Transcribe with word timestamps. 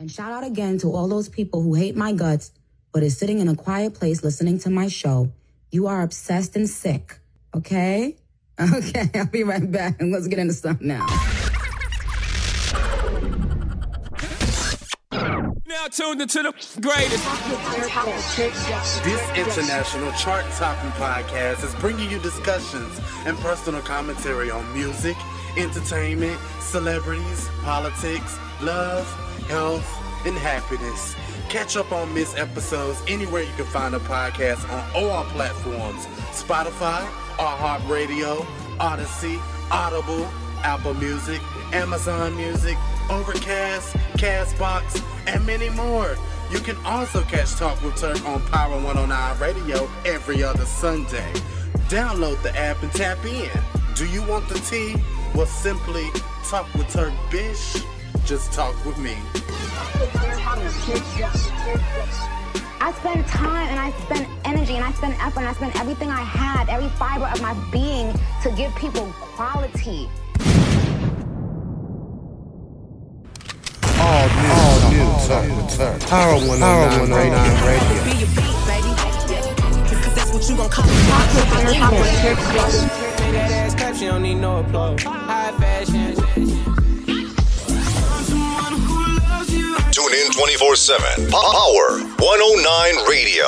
And 0.00 0.10
shout 0.10 0.32
out 0.32 0.44
again 0.44 0.78
to 0.78 0.94
all 0.94 1.08
those 1.08 1.28
people 1.28 1.60
who 1.60 1.74
hate 1.74 1.94
my 1.94 2.12
guts, 2.12 2.52
but 2.90 3.02
is 3.02 3.18
sitting 3.18 3.38
in 3.38 3.48
a 3.48 3.54
quiet 3.54 3.92
place 3.92 4.24
listening 4.24 4.58
to 4.60 4.70
my 4.70 4.88
show. 4.88 5.30
You 5.70 5.88
are 5.88 6.00
obsessed 6.00 6.56
and 6.56 6.68
sick, 6.68 7.20
okay? 7.54 8.16
Okay, 8.60 9.08
I'll 9.14 9.24
be 9.26 9.42
right 9.42 9.72
back 9.72 10.02
and 10.02 10.12
let's 10.12 10.26
get 10.26 10.38
into 10.38 10.52
stuff 10.52 10.82
now. 10.82 11.06
Now 15.64 15.86
tuned 15.90 16.20
into 16.20 16.42
the 16.42 16.52
greatest. 16.82 17.24
This 19.02 19.30
international 19.34 20.12
chart 20.12 20.44
topping 20.58 20.90
podcast 20.90 21.64
is 21.64 21.74
bringing 21.76 22.10
you 22.10 22.18
discussions 22.18 23.00
and 23.24 23.34
personal 23.38 23.80
commentary 23.80 24.50
on 24.50 24.70
music, 24.74 25.16
entertainment, 25.56 26.38
celebrities, 26.60 27.48
politics, 27.62 28.38
love, 28.60 29.06
health, 29.50 29.86
and 30.24 30.38
happiness. 30.38 31.16
Catch 31.48 31.76
up 31.76 31.90
on 31.90 32.14
missed 32.14 32.38
episodes 32.38 33.02
anywhere 33.08 33.42
you 33.42 33.52
can 33.56 33.64
find 33.66 33.94
a 33.94 33.98
podcast 33.98 34.62
on 34.70 34.90
all 34.94 35.10
our 35.10 35.24
platforms 35.24 36.06
Spotify, 36.30 37.04
iHeartRadio, 37.36 38.44
Audacy, 38.78 39.40
Audible, 39.70 40.24
Apple 40.62 40.94
Music, 40.94 41.40
Amazon 41.72 42.36
Music, 42.36 42.76
Overcast, 43.10 43.96
Castbox, 44.16 45.02
and 45.26 45.44
many 45.44 45.68
more. 45.70 46.16
You 46.52 46.60
can 46.60 46.76
also 46.84 47.22
catch 47.22 47.52
Talk 47.56 47.82
with 47.82 47.96
Turk 47.96 48.24
on 48.26 48.40
Power 48.48 48.74
109 48.74 49.38
Radio 49.40 49.90
every 50.04 50.42
other 50.44 50.64
Sunday. 50.64 51.32
Download 51.88 52.40
the 52.42 52.56
app 52.56 52.82
and 52.82 52.92
tap 52.92 53.24
in. 53.24 53.50
Do 53.96 54.06
you 54.06 54.22
want 54.22 54.48
the 54.48 54.58
tea? 54.60 54.94
Well, 55.34 55.46
simply 55.46 56.06
talk 56.48 56.72
with 56.74 56.88
Turk 56.90 57.12
Bish. 57.30 57.76
Just 58.24 58.52
talk 58.52 58.74
with 58.84 58.98
me. 58.98 59.16
I 62.82 62.92
spend 62.96 63.26
time 63.26 63.68
and 63.68 63.78
I 63.78 63.90
spend 64.04 64.26
energy 64.44 64.74
and 64.76 64.84
I 64.84 64.92
spend 64.92 65.14
effort 65.20 65.40
and 65.40 65.48
I 65.48 65.52
spend 65.52 65.76
everything 65.76 66.08
I 66.10 66.22
had, 66.22 66.68
every 66.68 66.88
fiber 66.90 67.26
of 67.26 67.42
my 67.42 67.54
being 67.72 68.12
to 68.42 68.50
give 68.52 68.74
people 68.76 69.12
quality. 69.20 70.08
All 73.98 74.28
new, 74.28 74.50
all 74.50 74.90
new, 74.90 75.10
Turk, 75.26 75.70
Turk. 75.70 76.00
Power 76.08 76.38
109 76.46 77.10
Radio. 77.66 78.04
Be 78.04 78.10
your 78.18 78.28
beat. 78.36 78.50
Cause 80.02 80.14
that's 80.14 80.32
what 80.32 80.48
you 80.48 80.56
gon' 80.56 80.70
call 80.70 80.86
That 83.30 83.50
ass 83.50 83.74
clap, 83.74 83.94
she 83.96 84.06
don't 84.06 84.22
need 84.22 84.36
no 84.36 84.60
applause. 84.60 85.02
High 85.02 85.52
fashion. 85.58 86.69
Tune 89.92 90.14
in 90.14 90.30
24 90.30 90.76
7. 90.76 91.30
Power 91.30 91.98
109 91.98 93.08
Radio. 93.08 93.46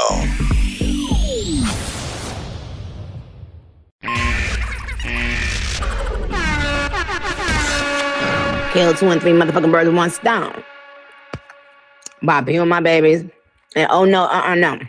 Kill 8.72 8.94
two 8.94 9.10
and 9.10 9.20
three 9.20 9.32
motherfucking 9.32 9.70
birds 9.70 9.86
with 9.86 9.96
one 9.96 10.10
stone. 10.10 10.64
Bobby 12.22 12.58
on 12.58 12.68
my 12.68 12.80
babies. 12.80 13.24
And 13.76 13.86
oh 13.90 14.04
no, 14.04 14.24
uh 14.24 14.42
uh 14.46 14.54
no. 14.56 14.80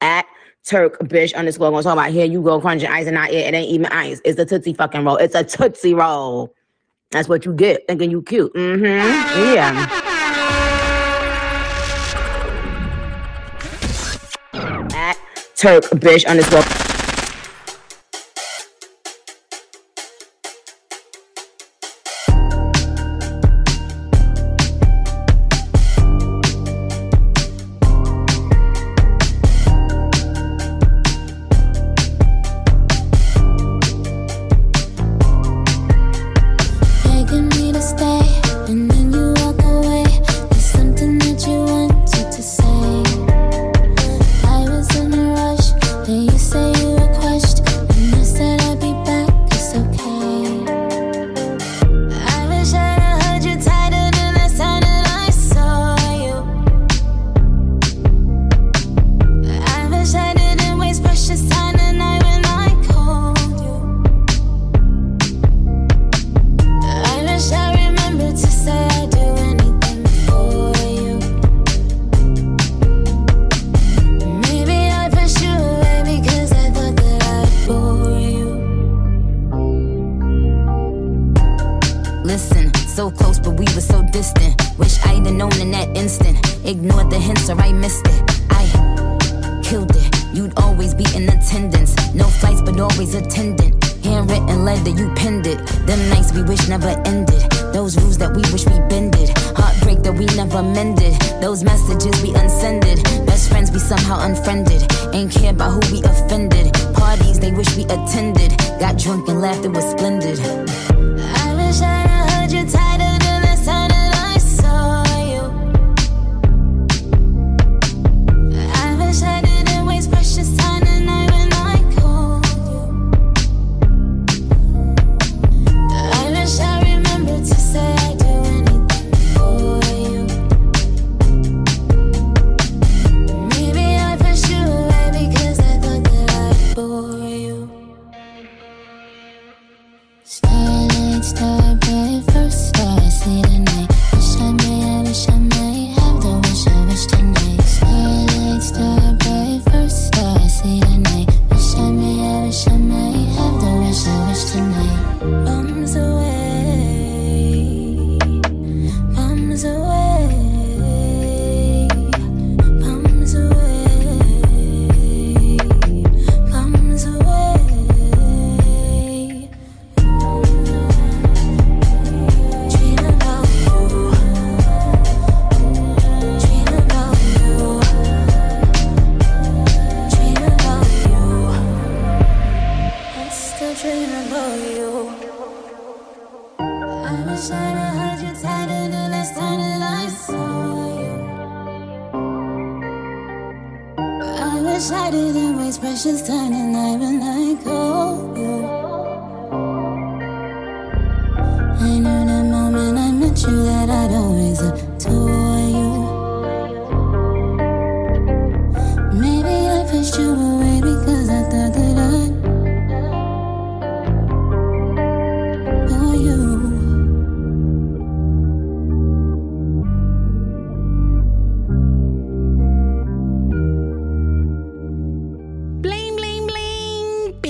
At 0.00 0.24
Turk 0.64 1.00
bitch 1.00 1.34
underscore 1.34 1.70
gonna 1.72 1.82
talk 1.82 1.94
about 1.94 2.12
here 2.12 2.26
you 2.26 2.40
go 2.42 2.60
crunching 2.60 2.88
ice 2.88 3.06
and 3.06 3.14
not 3.14 3.30
it. 3.30 3.46
It 3.46 3.54
ain't 3.54 3.70
even 3.70 3.86
ice. 3.86 4.20
It's 4.24 4.38
a 4.38 4.44
tootsie 4.44 4.74
fucking 4.74 5.04
roll. 5.04 5.16
It's 5.16 5.34
a 5.34 5.42
tootsie 5.42 5.94
roll. 5.94 6.54
That's 7.10 7.28
what 7.28 7.44
you 7.44 7.52
get 7.52 7.86
thinking 7.88 8.10
you 8.10 8.22
cute. 8.22 8.54
Mm-hmm. 8.54 9.54
Yeah. 9.54 10.03
Turk 15.64 15.84
bitch 15.98 16.26
underscore. 16.26 16.83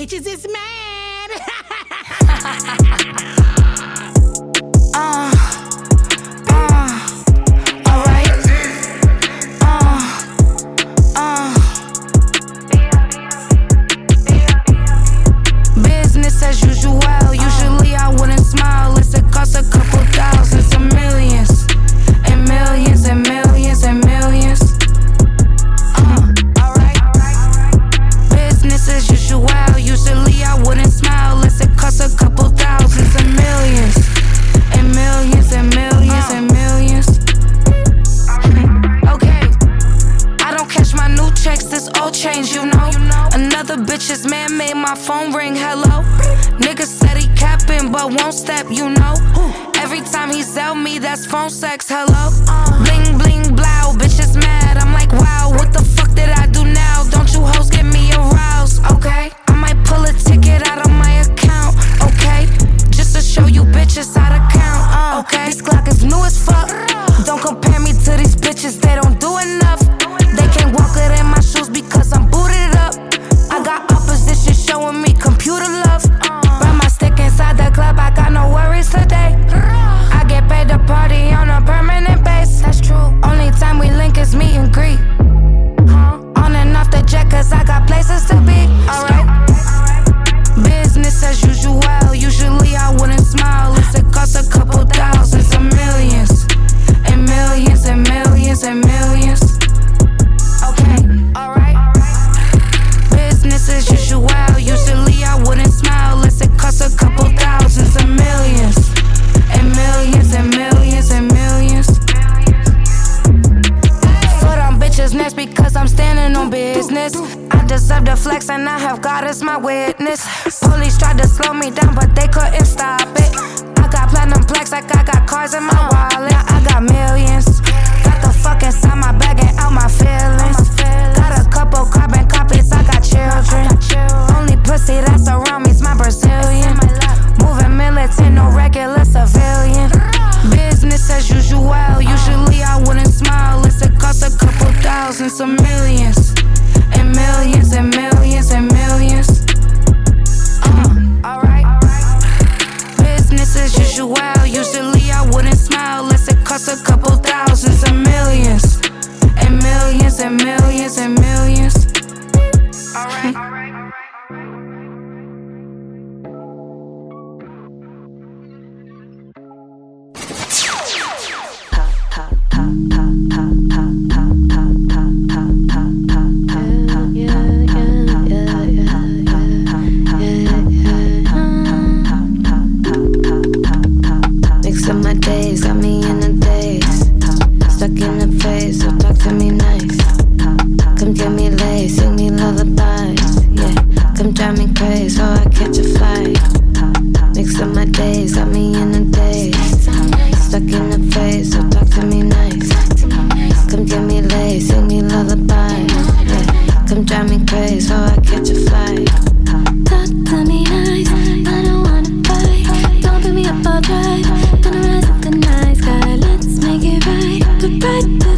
Bitches 0.05 0.27
is 0.27 0.47
mad. 0.47 0.84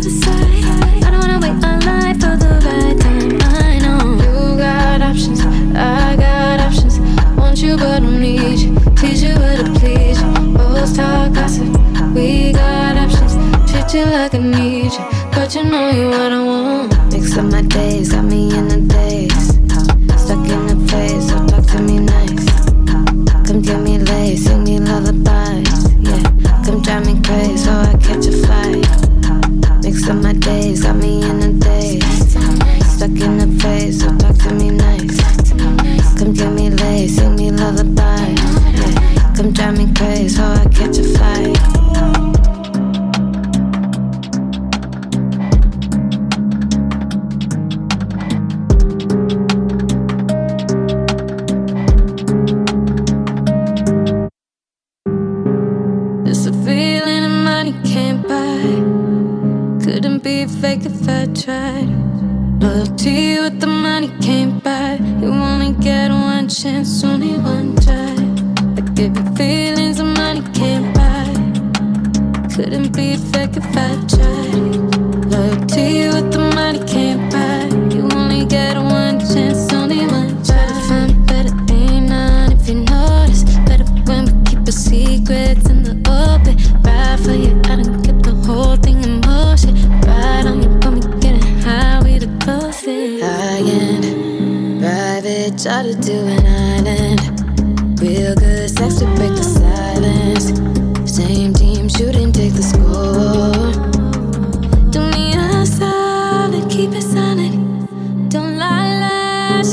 Right 0.07 0.46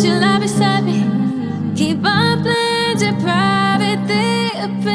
you 0.04 0.12
lie 0.12 0.38
beside 0.38 0.84
me. 0.84 1.00
Keep 1.74 2.04
our 2.04 2.36
plans 2.42 3.02
a 3.02 3.12
private 3.14 4.06
thing. 4.06 4.93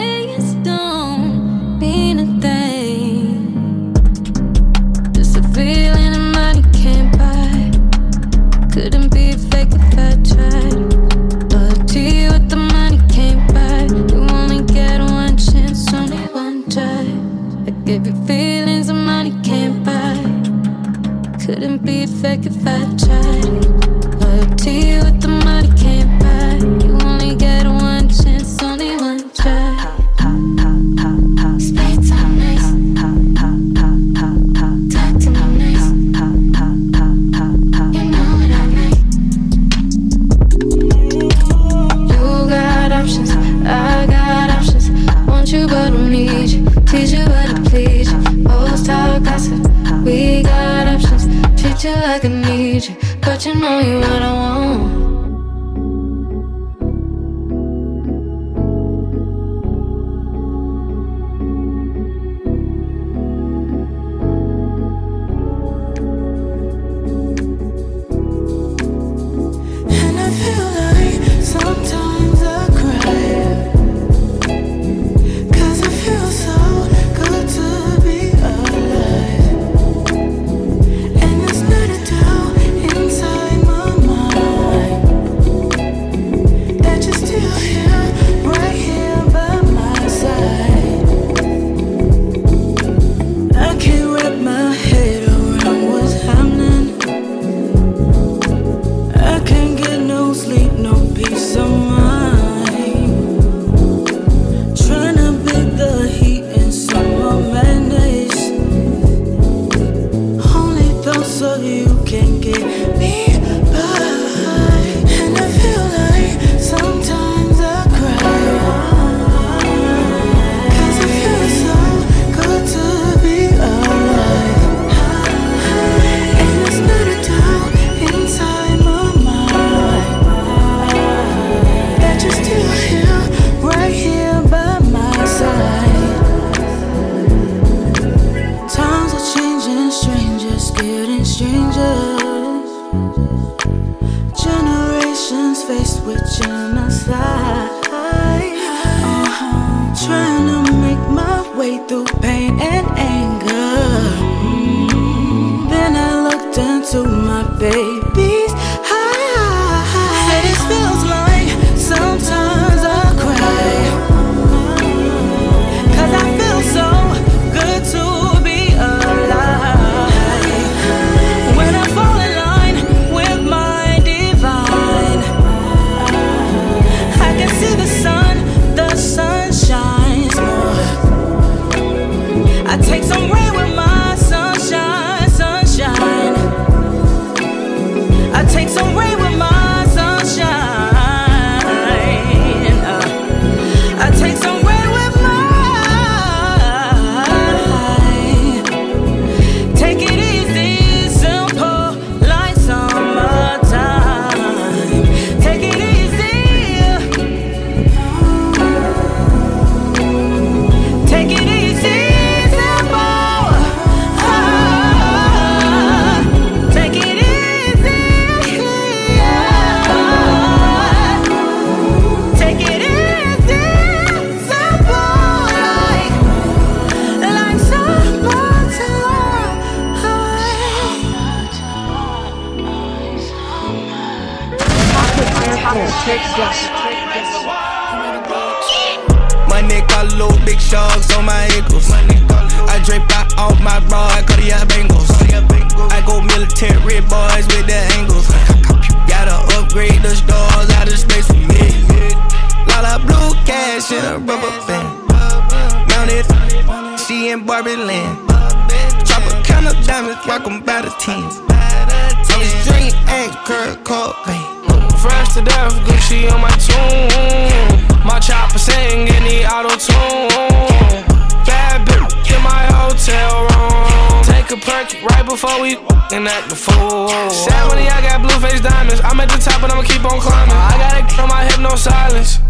Before 275.30 275.62
we 275.62 275.78
and 276.12 276.28
act 276.28 276.50
the 276.50 276.58
fool. 276.58 277.08
Sad 277.30 277.70
money, 277.70 277.86
I 277.86 278.02
got 278.02 278.26
blue 278.26 278.36
face 278.42 278.62
diamonds. 278.62 279.00
I'm 279.06 279.20
at 279.22 279.30
the 279.30 279.38
top, 279.38 279.62
but 279.62 279.70
I'ma 279.72 279.84
keep 279.86 280.04
on 280.04 280.20
climbing. 280.20 280.58
I 280.58 280.74
got 280.82 280.98
it 280.98 281.06
on 281.22 281.30
my 281.30 281.46
hip, 281.46 281.62
no 281.62 281.78
silence. 281.78 282.42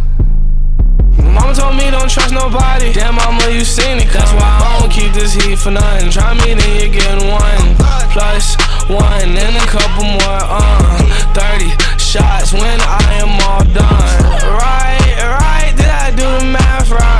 Mama 1.19 1.53
told 1.53 1.75
me 1.75 1.91
don't 1.91 2.09
trust 2.09 2.31
nobody. 2.31 2.93
Damn, 2.95 3.15
mama, 3.15 3.51
you 3.51 3.67
seen 3.67 3.99
it. 3.99 4.07
That's 4.15 4.31
why 4.31 4.47
I 4.47 4.79
don't 4.79 4.91
keep 4.91 5.11
this 5.11 5.35
heat 5.35 5.59
for 5.59 5.71
nothing. 5.71 6.09
Try 6.09 6.33
me, 6.39 6.55
then 6.55 6.71
you 6.79 6.87
getting 6.87 7.27
one. 7.27 7.75
Plus 8.15 8.55
one, 8.87 9.35
and 9.35 9.55
a 9.59 9.65
couple 9.67 10.07
more. 10.07 10.39
Uh, 10.47 11.03
30 11.35 11.99
shots 11.99 12.53
when 12.55 12.79
I 12.79 13.03
am 13.19 13.35
all 13.43 13.63
done. 13.75 14.17
Right, 14.55 15.19
right, 15.19 15.73
did 15.75 15.91
I 15.91 16.09
do 16.15 16.23
the 16.23 16.47
math 16.47 16.89
right? 16.89 17.18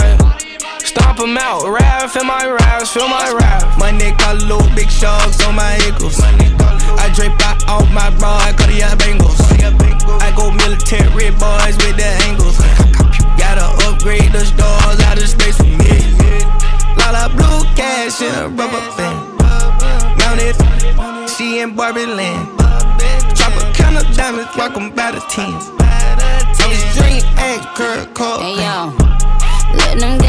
Stomp 1.20 1.32
'em 1.32 1.38
out, 1.38 1.68
rap, 1.68 2.10
feel 2.12 2.24
my 2.24 2.48
raps, 2.48 2.92
feel 2.92 3.10
my 3.10 3.30
rap. 3.32 3.78
My 3.78 3.92
neck 3.92 4.18
got 4.20 4.38
little 4.38 4.64
big 4.74 4.90
sharks 4.90 5.46
on 5.46 5.54
my 5.54 5.74
ankles. 5.84 6.18
I 6.98 7.12
drape 7.14 7.34
out 7.46 7.68
all 7.68 7.86
my 7.88 8.10
bra, 8.12 8.38
I 8.38 8.54
cut 8.54 8.68
the 8.68 8.96
bangles. 8.96 9.38
I 10.22 10.32
go 10.32 10.50
military 10.50 11.32
boys 11.32 11.76
with 11.84 11.98
the 11.98 12.08
angles. 12.24 12.58
Gotta 13.38 13.68
upgrade 13.86 14.32
the 14.32 14.46
stars 14.46 15.00
out 15.08 15.18
of 15.18 15.28
space 15.28 15.58
for 15.58 15.66
me. 15.66 15.92
Lot 16.96 17.16
of 17.16 17.36
blue 17.36 17.66
cash 17.76 18.22
in 18.22 18.34
a 18.36 18.48
rubber 18.48 18.80
band. 18.96 19.20
Mounted, 20.20 20.56
she 21.36 21.60
in 21.60 21.76
Barbie 21.76 22.06
land. 22.06 22.48
Drop 23.36 23.54
a 23.60 23.74
count 23.74 23.98
of 23.98 24.08
diamonds, 24.16 24.56
rock 24.56 24.78
'em 24.78 24.92
by 24.92 25.12
the 25.12 25.20
tens. 25.28 25.66
I 25.82 26.66
was 26.72 26.82
dream 26.96 27.24
X, 27.36 27.66
Kurt 27.76 28.14
Cobain. 28.14 28.56
Hey 28.56 28.64
yo, 28.64 28.94
let 29.76 30.02
him 30.02 30.18
get 30.18 30.29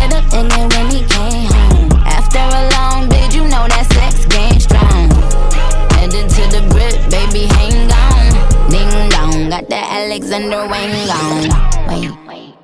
Alexander 10.33 10.69
Wang 10.69 11.11
on. 11.11 12.29
Wait, 12.29 12.55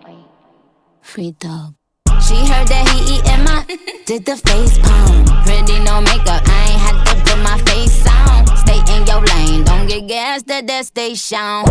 free 1.01 1.33
dog. 1.33 1.75
She 2.23 2.37
heard 2.47 2.69
that 2.69 2.87
he 2.95 3.19
eatin' 3.19 3.43
my, 3.43 3.67
did 4.07 4.25
the 4.25 4.37
face 4.37 4.79
palm. 4.79 5.27
Pretty 5.43 5.83
no 5.83 6.01
makeup, 6.01 6.47
I 6.47 6.71
ain't 6.71 6.81
had 6.81 6.97
to 7.07 7.15
put 7.27 7.43
my 7.43 7.59
face 7.67 8.07
on. 8.07 8.47
Stay 8.63 8.79
in 8.95 9.05
your 9.05 9.21
lane, 9.21 9.65
don't 9.65 9.89
get 9.89 10.07
gassed 10.07 10.49
at 10.49 10.69
that 10.69 10.87
station. 10.87 11.65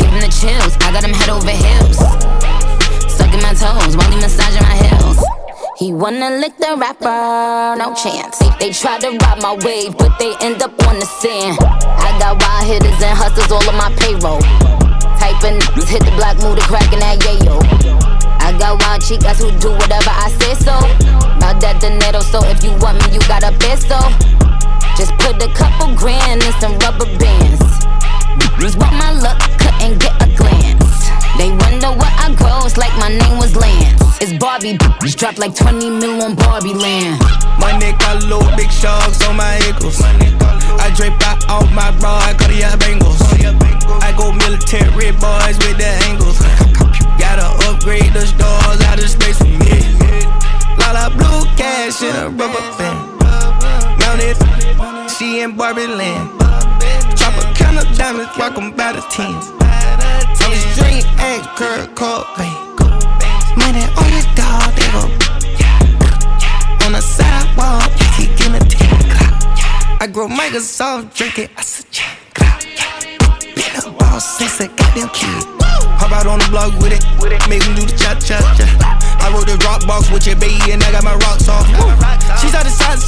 Give 0.00 0.08
him 0.08 0.20
the 0.24 0.32
chills, 0.32 0.72
I 0.80 0.92
got 0.96 1.04
him 1.04 1.12
head 1.12 1.28
over 1.28 1.50
heels. 1.50 1.98
Sucking 3.12 3.42
my 3.42 3.52
toes 3.52 3.98
while 3.98 4.10
he 4.10 4.16
massaging 4.16 4.62
my 4.62 4.76
heels. 4.80 5.39
He 5.80 5.94
wanna 5.94 6.28
lick 6.36 6.58
the 6.58 6.76
rapper, 6.76 7.72
no 7.80 7.96
chance. 7.96 8.36
They, 8.60 8.68
try 8.68 9.00
to 9.00 9.16
ride 9.16 9.40
my 9.40 9.56
wave, 9.64 9.96
but 9.96 10.12
they 10.18 10.36
end 10.44 10.60
up 10.60 10.76
on 10.84 11.00
the 11.00 11.08
sand. 11.08 11.56
I 11.56 12.12
got 12.20 12.36
wild 12.36 12.68
hitters 12.68 13.00
and 13.00 13.16
hustlers 13.16 13.48
all 13.48 13.64
on 13.64 13.80
my 13.80 13.88
payroll. 13.96 14.44
Typing 15.16 15.56
hit 15.88 16.04
the 16.04 16.12
block, 16.20 16.36
move 16.44 16.60
the 16.60 16.64
crack 16.68 16.84
in 16.92 17.00
that 17.00 17.24
yayo. 17.24 17.64
I 18.44 18.52
got 18.60 18.76
wild 18.76 19.00
chicas 19.00 19.40
who 19.40 19.48
do 19.56 19.72
whatever 19.72 20.12
I 20.12 20.28
say 20.44 20.52
so. 20.60 20.76
About 21.40 21.64
that 21.64 21.80
dinero, 21.80 22.20
so 22.28 22.44
if 22.44 22.60
you 22.60 22.76
want 22.76 23.00
me, 23.00 23.16
you 23.16 23.20
gotta 23.24 23.48
peso. 23.56 23.96
Just 25.00 25.16
put 25.16 25.40
a 25.40 25.48
couple 25.56 25.96
grand 25.96 26.44
in 26.44 26.52
some 26.60 26.76
rubber 26.84 27.08
bands. 27.16 27.64
Just 28.60 28.76
want 28.76 29.00
my 29.00 29.16
luck, 29.16 29.40
couldn't 29.56 29.96
get 29.96 30.12
a 30.20 30.28
glance. 30.36 31.08
They 31.40 31.48
wonder 31.56 31.96
what 31.96 32.09
I 32.30 32.34
gross, 32.34 32.76
like 32.76 32.96
my 32.98 33.08
name 33.08 33.38
was 33.38 33.56
Lance. 33.56 34.00
It's 34.20 34.32
Barbie, 34.38 34.78
bitch, 35.02 35.16
dropped 35.16 35.38
like 35.38 35.54
20 35.54 35.90
mil 35.90 36.22
on 36.22 36.36
Barbie 36.36 36.74
land. 36.74 37.20
My 37.58 37.76
neck 37.78 37.98
got 37.98 38.22
little 38.22 38.44
big 38.56 38.70
sharks 38.70 39.26
on 39.26 39.36
my 39.36 39.58
ankles. 39.66 40.00
I 40.00 40.92
drape 40.94 41.18
out 41.26 41.48
all 41.50 41.66
my 41.74 41.90
bra, 41.98 42.18
I 42.22 42.34
cut 42.34 42.48
the 42.48 42.76
bangles. 42.78 43.20
I 44.02 44.14
go 44.16 44.30
military 44.32 45.10
boys 45.18 45.58
with 45.66 45.78
the 45.78 45.90
angles. 46.06 46.38
Gotta 47.18 47.50
upgrade 47.66 48.12
the 48.12 48.26
stars 48.26 48.80
out 48.86 49.02
of 49.02 49.08
space 49.08 49.38
for 49.38 49.50
me. 49.50 49.82
Of 50.90 51.16
blue 51.16 51.46
cash 51.56 52.02
in 52.02 52.14
a 52.14 52.28
rubber 52.28 52.60
band. 52.76 52.98
Mounted, 53.98 54.36
she 55.10 55.40
in 55.40 55.56
Barbie 55.56 55.86
land. 55.86 56.30
A 56.42 57.54
count 57.54 57.78
of 57.78 57.96
diamonds, 57.96 58.30
rock 58.36 58.58
'em 58.58 58.72
by 58.72 58.92
the 58.92 59.00
tens. 59.10 59.69
Dream 61.00 61.14
X, 61.18 61.46
Kurt 61.56 61.94
Cobain. 61.94 62.52
Money 63.56 63.84
on 63.96 64.10
the 64.12 64.22
dog, 64.36 64.68
they 64.76 64.88
go. 64.92 65.08
On 66.84 66.92
the 66.92 67.00
sidewalk, 67.00 67.90
he 68.16 68.26
getting 68.36 68.54
a 68.54 68.60
ten 68.60 69.00
I 70.00 70.06
grow 70.06 70.28
Microsoft, 70.28 71.14
drink 71.14 71.38
it, 71.38 71.50
I 71.56 71.62
said. 71.62 71.86
Been 73.54 73.76
a 73.76 73.90
boss 73.96 74.38
since 74.38 74.60
a 74.60 74.68
goddamn 74.68 75.08
kid. 75.10 75.44
Hop 76.00 76.12
out 76.12 76.26
on 76.26 76.38
the 76.38 76.48
block 76.48 76.72
with 76.80 76.92
it, 76.92 77.04
make 77.48 77.62
him 77.62 77.74
do 77.74 77.84
the 77.84 77.96
cha 77.96 78.14
cha 78.20 78.40
cha. 78.56 78.64
I 79.20 79.32
wrote 79.32 79.46
the 79.46 79.56
rock 79.64 79.86
box 79.86 80.10
with 80.10 80.26
your 80.26 80.36
baby 80.36 80.72
and 80.72 80.82
I 80.82 80.92
got 80.92 81.04
my 81.04 81.16
rocks 81.16 81.48
off. 81.48 81.64
She's 82.40 82.54
out 82.54 82.64
the 82.64 82.72
side, 82.72 82.99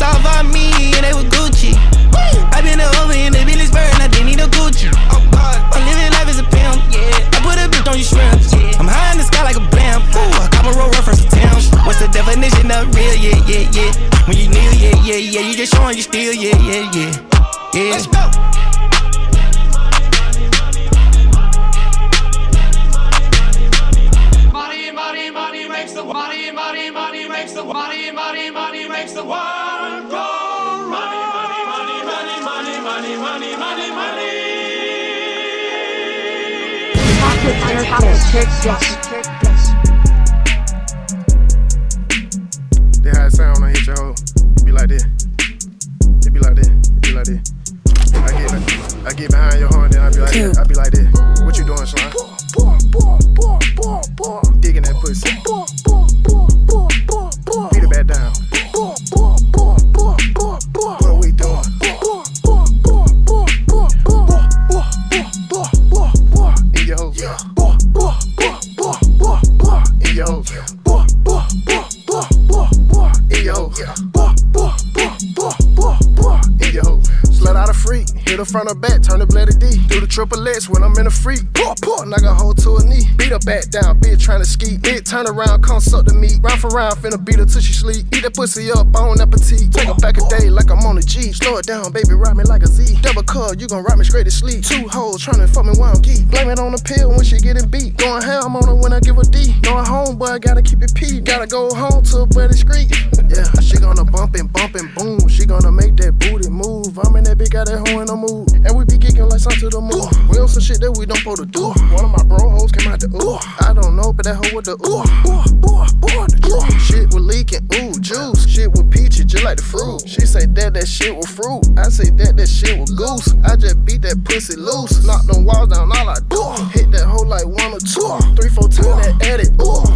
Turn 85.23 85.37
around, 85.37 85.63
suck 85.81 86.05
the 86.07 86.15
meat. 86.15 86.41
Round 86.43 86.61
for 86.61 86.69
round, 86.71 86.97
finna 86.97 87.22
beat 87.33 87.41
her 87.41 87.47
till 87.47 87.61
she 87.61 87.73
sleep. 87.73 88.05
Eat 88.13 88.23
that 88.23 88.35
pussy 88.35 88.71
up, 88.71 88.93
bone 88.93 89.21
appetite. 89.21 89.73
Take 89.73 89.89
her 89.89 89.97
back 89.97 90.21
a 90.21 90.25
day 90.29 90.51
like 90.51 90.71
I'm 90.71 90.85
on 90.85 90.99
a 90.99 91.03
G. 91.03 91.33
Slow 91.33 91.57
it 91.57 91.67
down, 91.67 91.93
baby, 91.93 92.13
ride 92.13 92.37
me 92.37 92.45
like 92.45 92.63
a 92.63 92.67
Z. 92.67 93.01
Double 93.01 93.23
cut, 93.23 93.61
you 93.61 93.67
gon' 93.67 93.83
ride 93.83 93.99
me 93.99 94.05
straight 94.05 94.25
to 94.25 94.31
sleep. 94.31 94.65
Two 94.65 94.87
hoes 94.89 95.25
tryna 95.25 95.49
fuck 95.49 95.65
me 95.65 95.73
while 95.73 95.97
I'm 95.97 96.03
geek. 96.03 96.29
Blame 96.29 96.51
it 96.51 96.59
on 96.59 96.73
the 96.73 96.83
pill 96.85 97.09
when 97.11 97.25
she 97.25 97.39
getting 97.39 97.69
beat. 97.69 97.97
Going 97.97 98.23
ham 98.23 98.57
on 98.57 98.67
her 98.69 98.75
when 98.75 98.93
I 98.93 99.01
give 99.01 99.17
her 99.17 99.25
D. 99.25 99.55
Going 99.63 99.87
home, 99.87 100.19
boy, 100.19 100.39
gotta 100.39 100.63
keep 100.63 100.83
it 100.83 100.95
P. 100.95 101.21
Gotta 101.21 101.47
go 101.47 101.73
home 101.73 102.03
to 102.13 102.23
a 102.23 102.27
buddy 102.27 102.55
street. 102.55 102.93
Yeah, 103.33 103.49
she 103.61 103.79
gonna 103.81 104.05
bump 104.05 104.35
and 104.37 104.53
bump 104.53 104.75
and 104.75 104.93
boom. 104.95 105.29
She 105.29 105.47
gonna 105.47 105.73
make 105.73 105.97
that 105.97 106.19
booty 106.19 106.51
move. 106.51 106.99
I'm 107.01 107.17
in 107.17 107.25
that 107.25 107.39
big 107.39 107.51
got 107.51 107.67
that 107.67 107.81
hoe 107.81 108.01
in 108.01 108.07
the 108.07 108.17
mood. 108.17 108.53
And 108.67 108.77
we 108.77 108.85
be 108.85 108.99
kicking 108.99 109.25
like 109.25 109.41
something 109.41 109.61
to 109.61 109.69
the 109.73 109.81
moon. 109.81 110.05
We 110.29 110.39
on 110.39 110.49
some 110.49 110.63
shit 110.63 110.81
that 110.81 110.93
we 110.93 111.07
don't 111.07 111.17
supposed 111.19 111.41
to 111.41 111.47
do. 111.47 111.73
One 111.95 112.05
of 112.05 112.13
my 112.13 112.25
bro 112.25 112.51
hoes 112.51 112.73
came 112.73 112.91
out 112.91 113.01
the 113.01 113.09
ooh. 113.09 113.41
I 113.65 113.73
don't 113.73 113.97
know, 113.97 114.13
but 114.13 114.25
that 114.25 114.37
hoe 114.37 114.53
with 114.53 114.67
the 114.67 114.77
ooh. 114.85 115.05
Ooh, 115.25 115.41
ooh, 115.65 115.85
ooh, 116.13 116.27
the 116.29 116.39
ooh. 116.51 116.79
Shit 116.81 117.13
leaking, 117.23 117.63
ooh, 117.75 117.93
juice. 118.01 118.47
Shit 118.49 118.71
with 118.73 118.91
peachy, 118.91 119.25
just 119.25 119.45
like 119.45 119.57
the 119.57 119.63
fruit. 119.63 120.03
She 120.07 120.27
say 120.27 120.47
that 120.47 120.75
that 120.75 120.87
shit 120.87 121.15
was 121.15 121.31
fruit. 121.31 121.63
I 121.79 121.89
say 121.89 122.11
that 122.11 122.37
that 122.37 122.49
shit 122.49 122.79
was 122.79 122.91
goose. 122.91 123.33
I 123.45 123.57
just 123.57 123.85
beat 123.85 124.03
that 124.03 124.23
pussy 124.25 124.57
loose. 124.57 125.05
Knock 125.07 125.27
them 125.27 125.45
walls 125.45 125.69
down, 125.71 125.91
all 125.91 126.09
I 126.09 126.19
do. 126.29 126.43
Hit 126.75 126.91
that 126.93 127.07
hoe 127.07 127.25
like 127.25 127.47
one 127.47 127.73
or 127.73 127.83
two. 127.83 128.11
Three, 128.35 128.51
four 128.51 128.69
that 128.69 129.15
edit. 129.23 129.55
Ooh. 129.63 129.87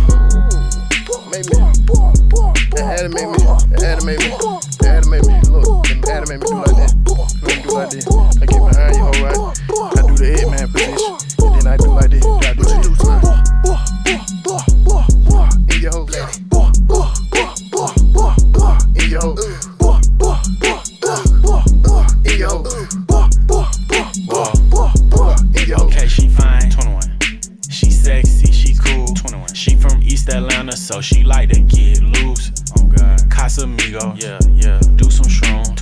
Make 1.30 1.50
me. 1.50 1.58
That 2.76 3.00
animate 3.02 3.28
me. 3.28 3.38
That 3.76 3.98
animate 3.98 4.20
me. 4.20 4.30
That 4.80 5.02
animate 5.02 5.26
me. 5.26 5.34
Look, 5.50 5.84
that 6.06 6.22
animate 6.22 6.40
me 6.40 6.46
do 6.46 6.56
like 6.56 6.76
that. 6.78 6.94
Let 7.42 7.56
me 7.56 7.62
do 7.62 7.70
like 7.74 7.90
this. 7.90 8.06
I 8.06 8.46
get 8.46 8.62
behind 8.62 8.94
you, 8.94 9.02
hoe, 9.02 9.20
right? 9.20 9.38
I 9.96 10.06
do 10.06 10.14
the 10.16 10.26
head 10.38 10.48
man 10.48 10.68
position. 10.70 11.16
And 11.44 11.60
then 11.60 11.66
I 11.66 11.76
do 11.76 11.88
like 11.90 12.10
this. 12.10 12.24
I 12.24 12.54
do 12.54 12.62
the 12.62 13.35
so 30.86 31.00
she 31.00 31.24
like 31.24 31.48
to 31.48 31.58
get 31.58 32.00
loose. 32.00 32.52
Oh 32.78 32.84
God. 32.84 33.18
Casamigo. 33.28 34.22
Yeah, 34.22 34.38
yeah. 34.54 34.78
Do 34.94 35.10
some 35.10 35.26
shroom. 35.26 35.75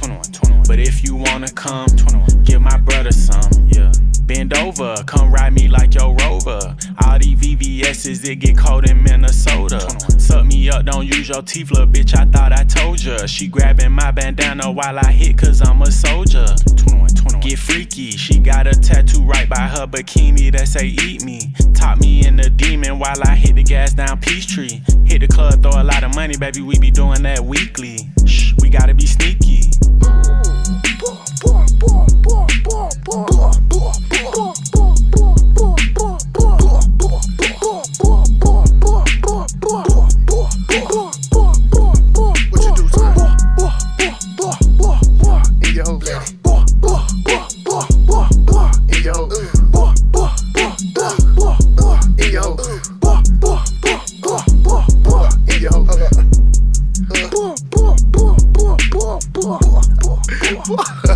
21, 0.64 0.66
21. 0.66 0.68
But 0.68 0.78
if 0.78 1.04
you 1.04 1.16
wanna 1.16 1.50
come, 1.50 1.86
21. 1.86 2.42
Give 2.44 2.60
my 2.60 2.76
brother 2.78 3.12
some. 3.12 3.68
Yeah. 3.68 3.92
Bend 4.26 4.56
over, 4.56 4.96
come 5.06 5.30
ride 5.32 5.52
me 5.52 5.68
like 5.68 5.94
your 5.94 6.14
rover. 6.14 6.76
All 7.04 7.18
these 7.18 7.38
VVS's, 7.38 8.24
it 8.24 8.36
get 8.36 8.56
cold 8.56 8.88
in 8.88 9.02
Minnesota. 9.02 9.80
Suck 10.18 10.46
me 10.46 10.70
up, 10.70 10.86
don't 10.86 11.06
use 11.06 11.28
your 11.28 11.42
teeth, 11.42 11.70
little 11.70 11.86
bitch. 11.86 12.16
I 12.16 12.24
thought 12.24 12.52
I 12.52 12.64
told 12.64 13.02
ya. 13.02 13.26
She 13.26 13.48
grabbing 13.48 13.92
my 13.92 14.10
bandana 14.10 14.72
while 14.72 14.98
I 14.98 15.12
hit, 15.12 15.36
cause 15.36 15.60
I'm 15.60 15.82
a 15.82 15.90
soldier. 15.90 16.46
21, 16.76 17.08
21. 17.08 17.40
Get 17.40 17.58
freaky, 17.58 18.12
she 18.12 18.38
got 18.38 18.66
a 18.66 18.72
tattoo 18.72 19.22
right 19.24 19.48
by 19.48 19.60
her 19.60 19.86
bikini 19.86 20.50
that 20.52 20.68
say 20.68 20.86
eat 20.86 21.22
me. 21.22 21.52
Top 21.74 21.98
me 21.98 22.26
in 22.26 22.36
the 22.36 22.48
demon 22.48 22.98
while 22.98 23.20
I 23.24 23.34
hit 23.34 23.56
the 23.56 23.62
gas 23.62 23.92
down 23.92 24.18
Peachtree. 24.20 24.80
Hit 25.04 25.20
the 25.20 25.28
club, 25.28 25.62
throw 25.62 25.82
a 25.82 25.84
lot 25.84 26.02
of 26.02 26.14
money, 26.14 26.36
baby. 26.38 26.62
We 26.62 26.78
be 26.78 26.90
doing 26.90 27.22
that 27.24 27.44
weekly. 27.44 27.98
Shh, 28.24 28.54
we 28.60 28.70
gotta 28.70 28.94
be 28.94 29.06
sneaky. 29.06 29.60
What 60.66 61.13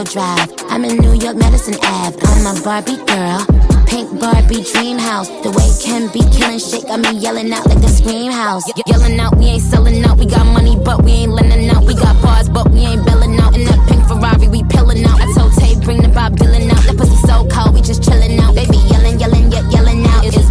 Rodeo 0.00 0.12
Drive. 0.12 0.52
I'm 0.68 0.84
in 0.84 0.96
New 0.98 1.12
York, 1.12 1.36
Madison 1.36 1.74
Ave. 1.82 2.16
I'm 2.22 2.56
a 2.56 2.60
Barbie 2.62 2.96
girl. 3.04 3.44
Pink 3.86 4.20
Barbie 4.20 4.62
dream 4.72 4.98
house. 4.98 5.28
The 5.42 5.50
way 5.50 5.68
Ken 5.82 6.08
be 6.12 6.20
killing 6.36 6.58
shit 6.58 6.86
got 6.86 7.00
me 7.00 7.18
yelling 7.18 7.52
out 7.52 7.66
like 7.66 7.80
the 7.80 7.88
scream 7.88 8.32
house. 8.32 8.66
Ye- 8.68 8.82
yelling 8.86 9.18
out, 9.20 9.36
we 9.36 9.46
ain't 9.46 9.62
selling 9.62 10.02
out. 10.04 10.16
We 10.18 10.26
got 10.26 10.46
money, 10.46 10.76
but 10.76 11.04
we 11.04 11.12
ain't 11.12 11.32
lending 11.32 11.68
out. 11.70 11.84
We 11.84 11.94
got 11.94 12.20
bars, 12.22 12.48
but 12.48 12.70
we 12.70 12.80
ain't 12.80 13.04
belling 13.04 13.38
out. 13.40 13.54
In 13.56 13.64
that 13.64 13.88
pink 13.88 14.06
Ferrari, 14.06 14.48
we 14.48 14.62
pillin' 14.62 15.04
out. 15.04 15.20
I 15.20 15.26
told 15.34 15.52
Tay, 15.54 15.74
bring 15.84 16.02
the 16.02 16.08
Bob 16.08 16.29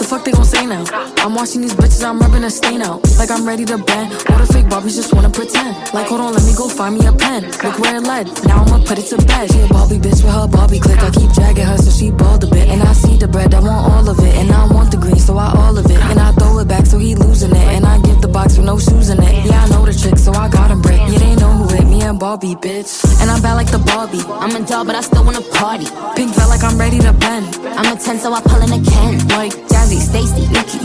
The 0.00 0.06
fuck 0.08 0.24
they 0.24 0.32
gon' 0.32 0.48
say 0.48 0.64
now? 0.64 0.82
I'm 1.20 1.34
watching 1.34 1.60
these 1.60 1.74
bitches, 1.74 2.02
I'm 2.02 2.18
rubbing 2.18 2.42
a 2.44 2.48
stain 2.48 2.80
out. 2.80 3.04
Like 3.18 3.30
I'm 3.30 3.44
ready 3.44 3.66
to 3.66 3.76
bend. 3.76 4.08
All 4.32 4.40
the 4.40 4.48
fake 4.48 4.64
Barbies 4.64 4.96
just 4.96 5.12
wanna 5.12 5.28
pretend. 5.28 5.76
Like, 5.92 6.08
hold 6.08 6.22
on, 6.22 6.32
let 6.32 6.42
me 6.42 6.56
go 6.56 6.70
find 6.70 6.96
me 6.96 7.04
a 7.04 7.12
pen. 7.12 7.44
Look 7.60 7.78
where 7.78 7.96
it 7.96 8.04
led. 8.08 8.24
Now 8.48 8.64
I'ma 8.64 8.80
put 8.88 8.96
it 8.96 9.12
to 9.12 9.20
bed. 9.28 9.52
She 9.52 9.60
a 9.60 9.68
Barbie 9.68 10.00
bitch 10.00 10.24
with 10.24 10.32
her 10.32 10.48
Barbie 10.48 10.80
click. 10.80 11.04
I 11.04 11.10
keep 11.10 11.30
dragging 11.36 11.66
her 11.66 11.76
so 11.76 11.90
she 11.90 12.10
bald 12.10 12.42
a 12.44 12.46
bit. 12.46 12.66
And 12.72 12.82
I 12.82 12.94
see 12.94 13.18
the 13.18 13.28
bread, 13.28 13.52
I 13.52 13.60
want 13.60 13.92
all 13.92 14.08
of 14.08 14.18
it. 14.24 14.34
And 14.40 14.50
I 14.50 14.64
want 14.72 14.90
the 14.90 14.96
green, 14.96 15.20
so 15.20 15.36
I 15.36 15.52
all 15.52 15.76
of 15.76 15.84
it. 15.84 16.00
And 16.08 16.18
I 16.18 16.32
throw 16.32 16.58
it 16.60 16.66
back 16.66 16.86
so 16.86 16.96
he 16.96 17.14
losing 17.14 17.50
it. 17.52 17.68
And 17.76 17.84
I 17.84 18.00
give 18.00 18.22
the 18.22 18.28
box 18.28 18.56
with 18.56 18.64
no 18.64 18.78
shoes 18.78 19.10
in 19.10 19.22
it. 19.22 19.44
Yeah, 19.44 19.64
I 19.64 19.68
know 19.68 19.84
the 19.84 19.92
trick, 19.92 20.16
so 20.16 20.32
I 20.32 20.48
got 20.48 20.70
him 20.70 20.80
brick. 20.80 21.00
Yeah, 21.12 21.18
they 21.18 21.36
know 21.36 21.52
who 21.60 21.76
it, 21.76 21.84
me 21.84 22.00
and 22.00 22.18
Barbie, 22.18 22.54
bitch. 22.54 23.04
And 23.20 23.30
I'm 23.30 23.42
bad 23.42 23.54
like 23.60 23.70
the 23.70 23.84
Barbie. 23.92 24.24
I'm 24.26 24.56
a 24.56 24.66
doll, 24.66 24.86
but 24.86 24.96
I 24.96 25.02
still 25.02 25.24
wanna 25.26 25.44
party. 25.60 25.84
Pink 26.16 26.32
felt 26.32 26.48
like 26.48 26.64
I'm 26.64 26.78
ready 26.78 27.00
to 27.00 27.12
bend. 27.12 27.44
I'm 27.76 27.92
a 27.92 28.00
10, 28.00 28.18
so 28.18 28.32
I 28.32 28.40
pull 28.40 28.62
in 28.64 28.72
a 28.72 28.80
Ken. 28.80 29.28
Like 29.36 29.52
Jazzy, 29.90 29.98
Stacy, 29.98 30.46
Nikki. 30.52 30.78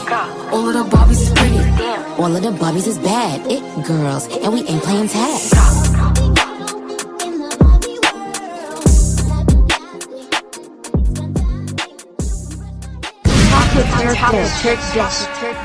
all 0.52 0.68
of 0.68 0.74
the 0.74 0.84
Barbies 0.96 1.22
is 1.22 1.30
pretty. 1.30 1.60
All 2.20 2.36
of 2.36 2.42
the 2.42 2.50
Barbies 2.50 2.88
is 2.88 2.98
bad. 2.98 3.40
It 3.46 3.62
girls, 3.86 4.26
and 4.28 4.52
we 4.52 4.62
ain't 4.62 4.82
playing 4.82 5.10
tag. 5.10 5.42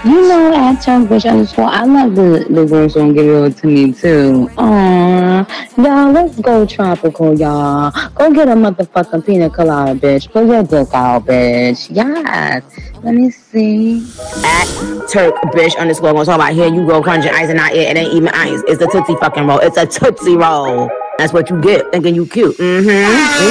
You 0.04 0.28
know, 0.28 0.54
at 0.54 0.80
Chunk 0.82 1.08
Bush 1.08 1.24
underscore, 1.24 1.64
I 1.64 1.84
love 1.84 2.14
the, 2.14 2.46
the 2.50 2.66
girls 2.66 2.94
don't 2.94 3.14
give 3.14 3.26
it 3.26 3.56
to 3.58 3.66
me 3.66 3.92
too. 3.92 4.50
Aww. 4.56 5.29
Y'all, 5.76 6.12
let's 6.12 6.38
go 6.40 6.66
tropical, 6.66 7.38
y'all. 7.38 7.90
Go 8.14 8.32
get 8.32 8.48
a 8.48 8.52
motherfucking 8.52 9.26
pina 9.26 9.50
colada, 9.50 9.98
bitch. 9.98 10.30
Put 10.30 10.46
your 10.46 10.62
dick 10.62 10.88
out, 10.94 11.26
bitch. 11.26 11.88
Yes. 11.90 12.62
Let 13.02 13.14
me 13.14 13.30
see. 13.30 14.06
At 14.44 14.66
Turk 15.08 15.34
bitch 15.54 15.76
underscore 15.78 16.12
gonna 16.12 16.24
talk 16.24 16.36
about 16.36 16.52
here 16.52 16.68
you 16.68 16.86
go 16.86 17.02
crunching 17.02 17.32
ice 17.32 17.48
and 17.48 17.56
not 17.56 17.72
it. 17.72 17.88
It 17.88 17.96
ain't 17.96 18.12
even 18.12 18.28
ice. 18.28 18.62
It's 18.68 18.82
a 18.82 18.86
tootsie 18.86 19.16
fucking 19.16 19.46
roll. 19.46 19.58
It's 19.58 19.76
a 19.76 19.86
tootsie 19.86 20.36
roll. 20.36 20.90
That's 21.18 21.32
what 21.32 21.50
you 21.50 21.60
get 21.60 21.90
thinking 21.92 22.14
you 22.14 22.26
cute. 22.26 22.56
Mm-hmm. 22.56 22.88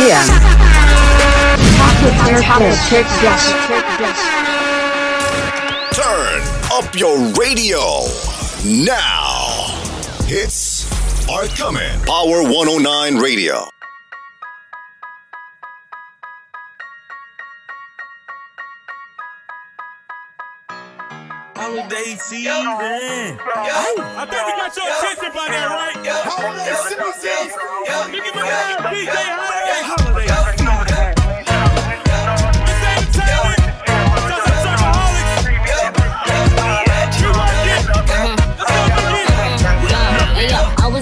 Yeah. 0.08 0.26
Turn 5.94 6.42
up 6.72 6.96
your 6.96 7.18
radio. 7.34 7.80
Now, 8.86 9.68
hits 10.26 10.69
are 11.30 11.46
coming. 11.50 12.00
Power 12.06 12.42
109 12.42 13.18
Radio. 13.18 13.70
Holiday 21.56 22.16
season. 22.18 22.66
I 22.66 24.26
think 24.26 24.42
we 24.48 24.54
got 24.58 24.74
your 24.76 24.90
attention 24.90 25.32
by 25.36 25.48
now, 25.54 25.70
right? 25.70 25.94
Holiday 26.26 26.74
season. 26.88 27.54
Nicki 28.12 28.32
Minaj, 28.34 28.90
PJ 28.90 29.14
Holiday. 29.14 29.86
Holiday 29.86 30.49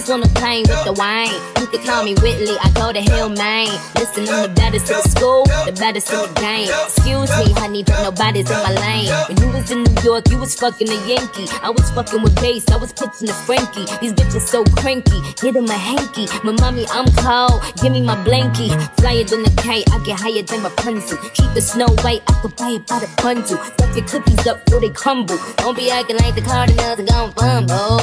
on 0.10 0.22
the 0.22 0.30
plane 0.40 0.66
with 0.68 0.84
the 0.86 0.94
wine. 0.94 1.34
You 1.60 1.68
could 1.68 1.84
call 1.86 2.04
me 2.04 2.14
Whitley, 2.16 2.56
I 2.64 2.72
go 2.72 2.92
to 2.94 3.02
Hillman. 3.02 3.68
Listen, 3.96 4.28
I'm 4.30 4.48
the 4.48 4.54
baddest 4.56 4.90
in 4.90 4.98
the 4.98 5.10
school, 5.10 5.44
the 5.66 5.76
baddest 5.76 6.12
in 6.14 6.20
the 6.20 6.32
game. 6.40 6.70
Excuse 6.70 7.32
me, 7.40 7.52
honey, 7.54 7.84
but 7.84 8.02
nobody's 8.04 8.50
in 8.50 8.58
my 8.58 8.74
lane. 8.74 9.12
When 9.28 9.38
you 9.42 9.50
was 9.52 9.72
in 9.72 9.84
New 9.84 10.02
York, 10.04 10.30
you 10.30 10.38
was 10.38 10.56
fucking 10.56 10.90
a 10.90 11.00
Yankee. 11.08 11.48
I 11.62 11.70
was 11.70 11.90
fucking 11.92 12.22
with 12.22 12.36
bass, 12.36 12.70
I 12.72 12.78
was 12.78 12.94
pitching 12.94 13.30
a 13.30 13.34
Frankie. 13.46 13.86
These 14.00 14.14
bitches 14.14 14.48
so 14.48 14.64
cranky, 14.80 15.20
get 15.42 15.56
him 15.56 15.66
a 15.66 15.78
hanky. 15.78 16.28
My 16.44 16.54
mommy, 16.54 16.86
I'm 16.92 17.08
cold, 17.20 17.62
give 17.82 17.92
me 17.92 18.02
my 18.02 18.16
blankie. 18.24 18.72
Flyer 19.00 19.24
than 19.24 19.44
kite, 19.58 19.90
I 19.92 20.00
get 20.06 20.20
higher 20.20 20.44
than 20.44 20.62
my 20.64 20.70
pencil. 20.78 21.18
Keep 21.34 21.54
the 21.54 21.62
snow 21.62 21.88
white, 22.04 22.24
I 22.28 22.34
could 22.42 22.56
buy 22.56 22.80
it 22.80 22.88
by 22.88 23.00
the 23.00 23.10
bundle. 23.22 23.58
Stuff 23.58 23.96
your 23.96 24.06
cookies 24.06 24.48
up 24.48 24.64
before 24.66 24.82
they 24.82 24.90
crumble. 24.90 25.38
Don't 25.58 25.76
be 25.76 25.90
acting 25.90 26.18
like 26.18 26.36
the 26.36 26.42
Cardinals 26.42 27.00
are 27.00 27.04
gon' 27.04 27.32
fumble. 27.34 28.00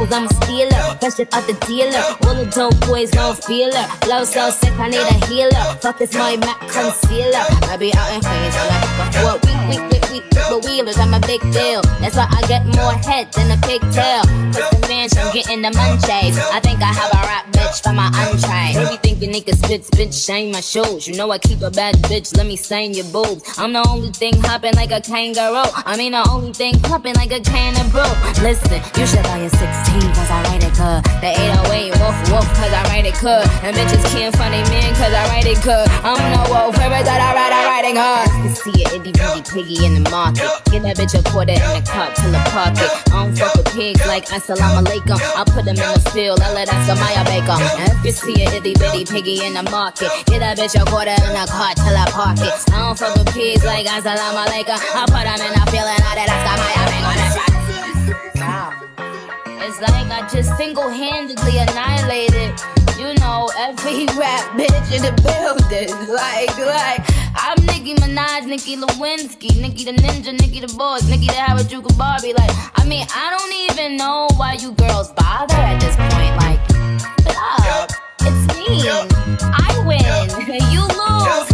Cause 0.00 0.12
I'm 0.12 0.26
a 0.26 0.34
stealer, 0.42 0.98
fresh 1.24 1.26
it 1.26 1.34
out 1.34 1.46
the 1.46 1.66
dealer. 1.66 2.02
All 2.26 2.34
the 2.34 2.50
dope 2.50 2.78
boys 2.86 3.10
gon' 3.10 3.36
feel 3.36 3.72
her. 3.74 3.86
Flow 4.02 4.24
so 4.24 4.50
sick, 4.50 4.72
I 4.78 4.88
need 4.88 4.98
a 4.98 5.26
healer. 5.26 5.76
Fuck 5.80 5.98
this 5.98 6.14
my 6.14 6.36
Mac 6.36 6.60
concealer. 6.68 7.44
I 7.68 7.76
be 7.76 7.92
out 7.94 8.12
in 8.14 8.20
Queens, 8.20 8.54
I'm 8.56 8.68
like, 8.68 9.14
what 9.24 9.44
we, 9.46 9.52
we, 9.68 9.76
we, 9.88 10.00
we, 10.12 10.30
but 10.34 10.64
wheelers, 10.64 10.98
I'm 10.98 11.14
a 11.14 11.20
big 11.20 11.40
deal. 11.52 11.82
That's 12.00 12.16
why 12.16 12.26
I 12.30 12.42
get 12.46 12.66
more 12.66 12.92
head 12.92 13.32
than 13.32 13.50
a 13.50 13.60
pigtail. 13.60 14.22
Put 14.52 14.70
the 14.70 14.86
mansion, 14.88 15.22
getting 15.32 15.62
the 15.62 15.70
munchies. 15.70 16.38
I 16.52 16.60
think 16.60 16.80
I 16.80 16.92
have 16.92 17.12
a 17.12 17.22
rap 17.26 17.46
bitch 17.52 17.82
for 17.82 17.92
my 17.92 18.06
entree. 18.06 18.74
Maybe 18.74 18.96
thinking 19.02 19.32
niggas 19.32 19.64
spit, 19.64 19.82
bitch, 19.92 20.26
shame 20.26 20.52
my 20.52 20.60
shoes. 20.60 21.06
You 21.06 21.16
know 21.16 21.30
I 21.30 21.38
keep 21.38 21.62
a 21.62 21.70
bad 21.70 21.96
bitch, 22.10 22.36
let 22.36 22.46
me 22.46 22.56
stain 22.56 22.94
your 22.94 23.06
boobs. 23.06 23.42
I'm 23.58 23.72
the 23.72 23.86
only 23.88 24.10
thing 24.10 24.34
hopping 24.42 24.74
like 24.74 24.90
a 24.90 25.00
kangaroo. 25.00 25.70
I 25.74 25.96
mean, 25.96 26.12
the 26.12 26.28
only 26.30 26.52
thing 26.52 26.78
popping 26.80 27.14
like 27.14 27.32
a 27.32 27.40
can 27.40 27.74
of 27.84 27.90
brew. 27.92 28.02
Listen, 28.42 28.80
you 28.98 29.06
should 29.06 29.22
buy 29.22 29.38
a 29.38 29.50
16 29.50 29.60
cause 30.14 30.30
I 30.30 30.42
write 30.44 30.64
it 30.64 30.74
good. 30.74 31.09
The 31.20 31.34
808 31.66 31.92
woof 32.00 32.16
woof 32.32 32.46
cause 32.56 32.72
I 32.72 32.82
write 32.88 33.04
it 33.04 33.18
good. 33.20 33.44
And 33.66 33.76
bitches 33.76 34.00
can't 34.14 34.34
find 34.38 34.54
a 34.54 34.62
man 34.70 34.94
cause 34.94 35.12
I 35.12 35.26
write 35.28 35.46
it 35.46 35.60
good. 35.60 35.84
I'm 36.06 36.16
no 36.32 36.42
wolf, 36.48 36.78
every 36.78 37.02
that 37.02 37.20
I 37.20 37.30
write, 37.36 37.52
I 37.52 37.62
writing 37.68 37.96
hard. 37.98 38.30
You 38.40 38.50
see 38.54 38.76
it, 38.80 38.92
itty 38.94 39.12
bitty 39.12 39.42
piggy 39.44 39.84
in 39.84 40.00
the 40.00 40.04
market. 40.08 40.48
Get 40.70 40.82
that 40.86 40.96
bitch 40.96 41.12
a 41.12 41.22
quarter 41.28 41.52
in 41.52 41.70
the 41.76 41.84
cup 41.84 42.14
till 42.16 42.32
the 42.32 42.40
pocket. 42.54 42.88
I 43.12 43.26
don't 43.26 43.36
fuck 43.36 43.54
with 43.58 43.68
pigs 43.74 44.00
like 44.06 44.26
assalamu 44.32 44.80
alaikum. 44.86 45.18
I 45.36 45.44
put 45.44 45.68
them 45.68 45.76
in 45.76 45.88
the 45.92 46.02
field, 46.14 46.40
I 46.40 46.54
let 46.54 46.68
Samaya 46.68 47.24
Baker. 47.28 47.58
And 47.58 47.92
if 47.92 48.04
you 48.04 48.12
see 48.12 48.36
a 48.40 48.48
itty 48.56 48.74
bitty 48.80 49.04
piggy 49.04 49.44
in 49.44 49.54
the 49.54 49.64
market, 49.68 50.08
get 50.24 50.40
that 50.40 50.56
bitch 50.56 50.78
a 50.80 50.84
quarter 50.88 51.12
in 51.12 51.32
the 51.36 51.44
cart 51.50 51.76
till 51.76 51.92
I 51.92 52.06
park 52.14 52.40
it. 52.40 52.54
I 52.72 52.86
don't 52.86 52.96
fuck 52.96 53.12
with 53.16 53.28
pigs 53.34 53.64
like 53.64 53.86
assalamu 53.86 54.40
alaikum. 54.46 54.78
I 54.78 55.04
put 55.04 55.24
them 55.28 55.40
in 55.42 55.52
the 55.52 55.64
field 55.68 55.88
and 55.88 56.04
I 56.04 56.12
let 56.16 56.32
Samaya 56.32 56.82
Baker. 56.88 57.49
It's 59.70 59.80
like 59.80 60.10
I 60.10 60.28
just 60.28 60.56
single-handedly 60.56 61.58
annihilated, 61.58 62.58
you 62.98 63.14
know, 63.22 63.48
every 63.56 64.06
rap 64.18 64.42
bitch 64.58 64.90
in 64.90 65.02
the 65.06 65.14
building. 65.22 65.94
Like, 66.10 66.58
like, 66.58 67.00
I'm 67.36 67.64
Nicki 67.66 67.94
Minaj, 67.94 68.46
Nicki 68.46 68.74
Lewinsky, 68.76 69.60
Nicki 69.60 69.84
the 69.84 69.92
Ninja, 69.92 70.32
Nicki 70.32 70.58
the 70.58 70.74
Boss, 70.76 71.08
Nicki 71.08 71.26
the 71.26 71.34
Harajuku 71.34 71.96
Barbie. 71.96 72.32
Like, 72.32 72.50
I 72.74 72.84
mean, 72.84 73.06
I 73.14 73.30
don't 73.30 73.70
even 73.70 73.96
know 73.96 74.26
why 74.36 74.54
you 74.54 74.72
girls 74.72 75.12
bother 75.12 75.54
at 75.54 75.78
this 75.78 75.94
point. 75.94 76.34
Like, 76.42 76.60
stop. 77.20 77.90
It's 78.22 78.58
me. 78.58 78.90
I 78.90 79.84
win. 79.86 80.72
You 80.72 80.82
lose. 80.82 81.49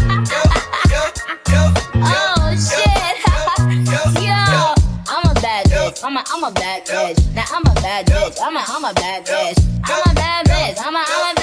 I'm 6.07 6.17
a, 6.17 6.23
I'm 6.29 6.45
a 6.45 6.53
bad 6.53 6.87
bitch. 6.87 7.35
Now 7.35 7.43
I'm 7.51 7.67
a 7.67 7.75
bad 7.83 8.07
bitch. 8.07 8.39
I'm 8.41 8.57
a, 8.57 8.63
I'm 8.65 8.85
a 8.85 8.95
bad 8.95 9.27
bitch. 9.27 9.59
I'm 9.85 10.09
a 10.09 10.15
bad 10.15 10.47
bitch. 10.47 10.79
I'm 10.79 10.95
a, 10.95 11.03
I'm 11.05 11.33
a 11.33 11.36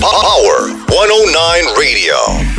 Power 0.00 0.68
109 0.88 1.76
Radio. 1.78 2.52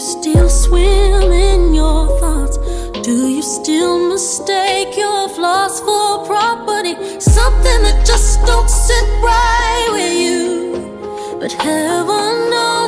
still 0.00 0.48
swim 0.48 1.30
in 1.30 1.74
your 1.74 2.08
thoughts? 2.20 2.56
Do 3.02 3.28
you 3.28 3.42
still 3.42 4.08
mistake 4.08 4.96
lost 5.40 5.84
for 5.84 6.24
property. 6.26 6.94
Something 7.18 7.82
that 7.82 8.04
just 8.06 8.44
don't 8.46 8.68
sit 8.68 9.06
right 9.22 9.88
with 9.92 10.12
you. 10.12 11.38
But 11.40 11.52
heaven 11.52 12.50
knows. 12.50 12.79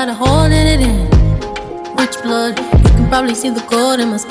tired 0.00 0.10
of 0.10 0.16
holding 0.16 0.66
it 0.66 0.80
in. 0.80 1.10
Rich 1.96 2.22
blood, 2.22 2.58
you 2.58 2.90
can 2.90 3.08
probably 3.08 3.34
see 3.34 3.50
the 3.50 3.60
gold 3.68 4.00
in 4.00 4.08
my 4.08 4.16
skin. 4.16 4.29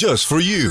Just 0.00 0.26
for 0.26 0.40
you. 0.40 0.70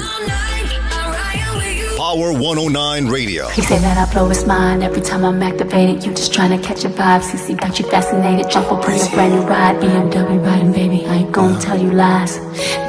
Power 1.98 2.34
109 2.34 3.08
Radio. 3.10 3.48
He 3.50 3.62
say 3.62 3.78
that 3.78 3.96
I 3.96 4.12
blow 4.12 4.28
his 4.28 4.44
mind 4.48 4.82
every 4.82 5.04
time 5.04 5.24
I'm 5.24 5.44
activated. 5.44 6.04
You 6.04 6.16
just 6.16 6.34
trying 6.34 6.60
to 6.60 6.68
catch 6.68 6.84
a 6.84 6.90
vibe. 6.90 7.22
CC 7.22 7.56
got 7.56 7.78
you 7.78 7.86
fascinated. 7.86 8.50
Jump 8.50 8.72
up 8.72 8.84
on 8.84 8.98
your 8.98 9.10
brand 9.12 9.36
new 9.36 9.42
ride. 9.42 9.76
BMW 9.76 10.44
riding, 10.44 10.72
baby. 10.72 11.06
I 11.06 11.18
ain't 11.18 11.32
gonna 11.32 11.54
uh-huh. 11.54 11.62
tell 11.62 11.80
you 11.80 11.92
lies. 11.92 12.40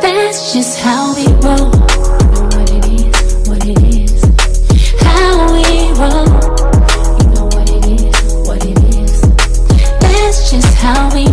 That's 0.01 0.55
just 0.55 0.81
how 0.81 1.15
we 1.15 1.27
roll. 1.45 1.75
You 1.77 2.33
know 2.33 2.49
what 2.57 2.71
it 2.73 2.87
is, 2.89 3.47
what 3.47 3.67
it 3.67 3.83
is. 3.85 4.25
How 5.03 5.53
we 5.53 5.93
roll. 6.01 6.25
You 7.21 7.27
know 7.35 7.45
what 7.53 7.69
it 7.69 7.85
is, 8.01 8.17
what 8.49 8.65
it 8.65 8.79
is. 8.97 9.21
That's 10.01 10.51
just 10.51 10.73
how 10.79 11.15
we 11.15 11.30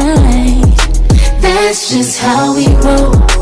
sight. 0.00 1.40
That's 1.40 1.90
just 1.90 2.20
how 2.20 2.54
we 2.54 2.66
roll. 2.84 3.39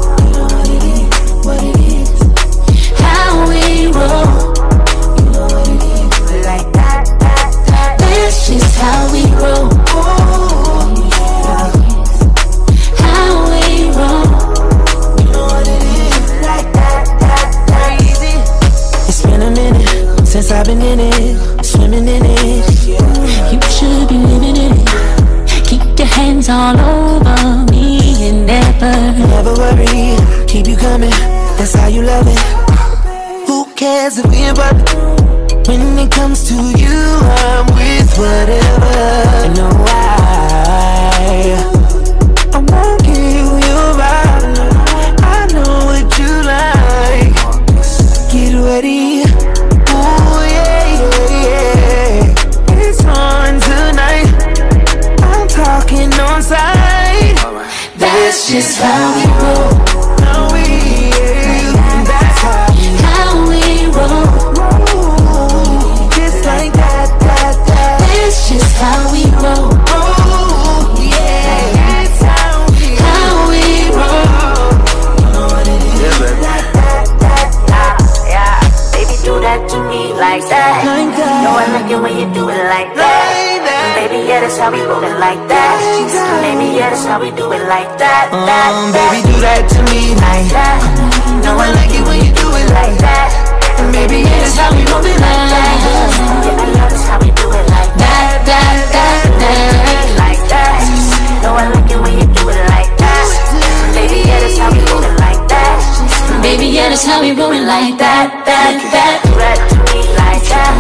That's 106.99 107.07
how 107.07 107.21
we 107.23 107.31
roll 107.31 107.53
it 107.53 107.63
like 107.63 107.97
that, 107.99 108.43
that, 108.43 108.75
that. 108.91 109.23
To 109.71 109.79
me 109.95 110.03
like 110.19 110.43
that. 110.51 110.75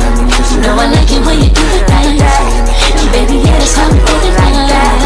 You 0.51 0.59
know 0.67 0.75
I 0.75 0.91
like 0.91 1.07
it 1.15 1.23
when 1.23 1.39
you 1.39 1.47
do 1.47 1.63
it 1.63 1.87
like 1.87 2.19
that. 2.19 2.43
And 2.99 3.07
baby, 3.15 3.39
yeah, 3.39 3.55
that's 3.55 3.79
how 3.79 3.87
we 3.87 4.03
roll 4.03 4.27
it 4.27 4.35
like 4.35 4.67
that. 4.67 4.99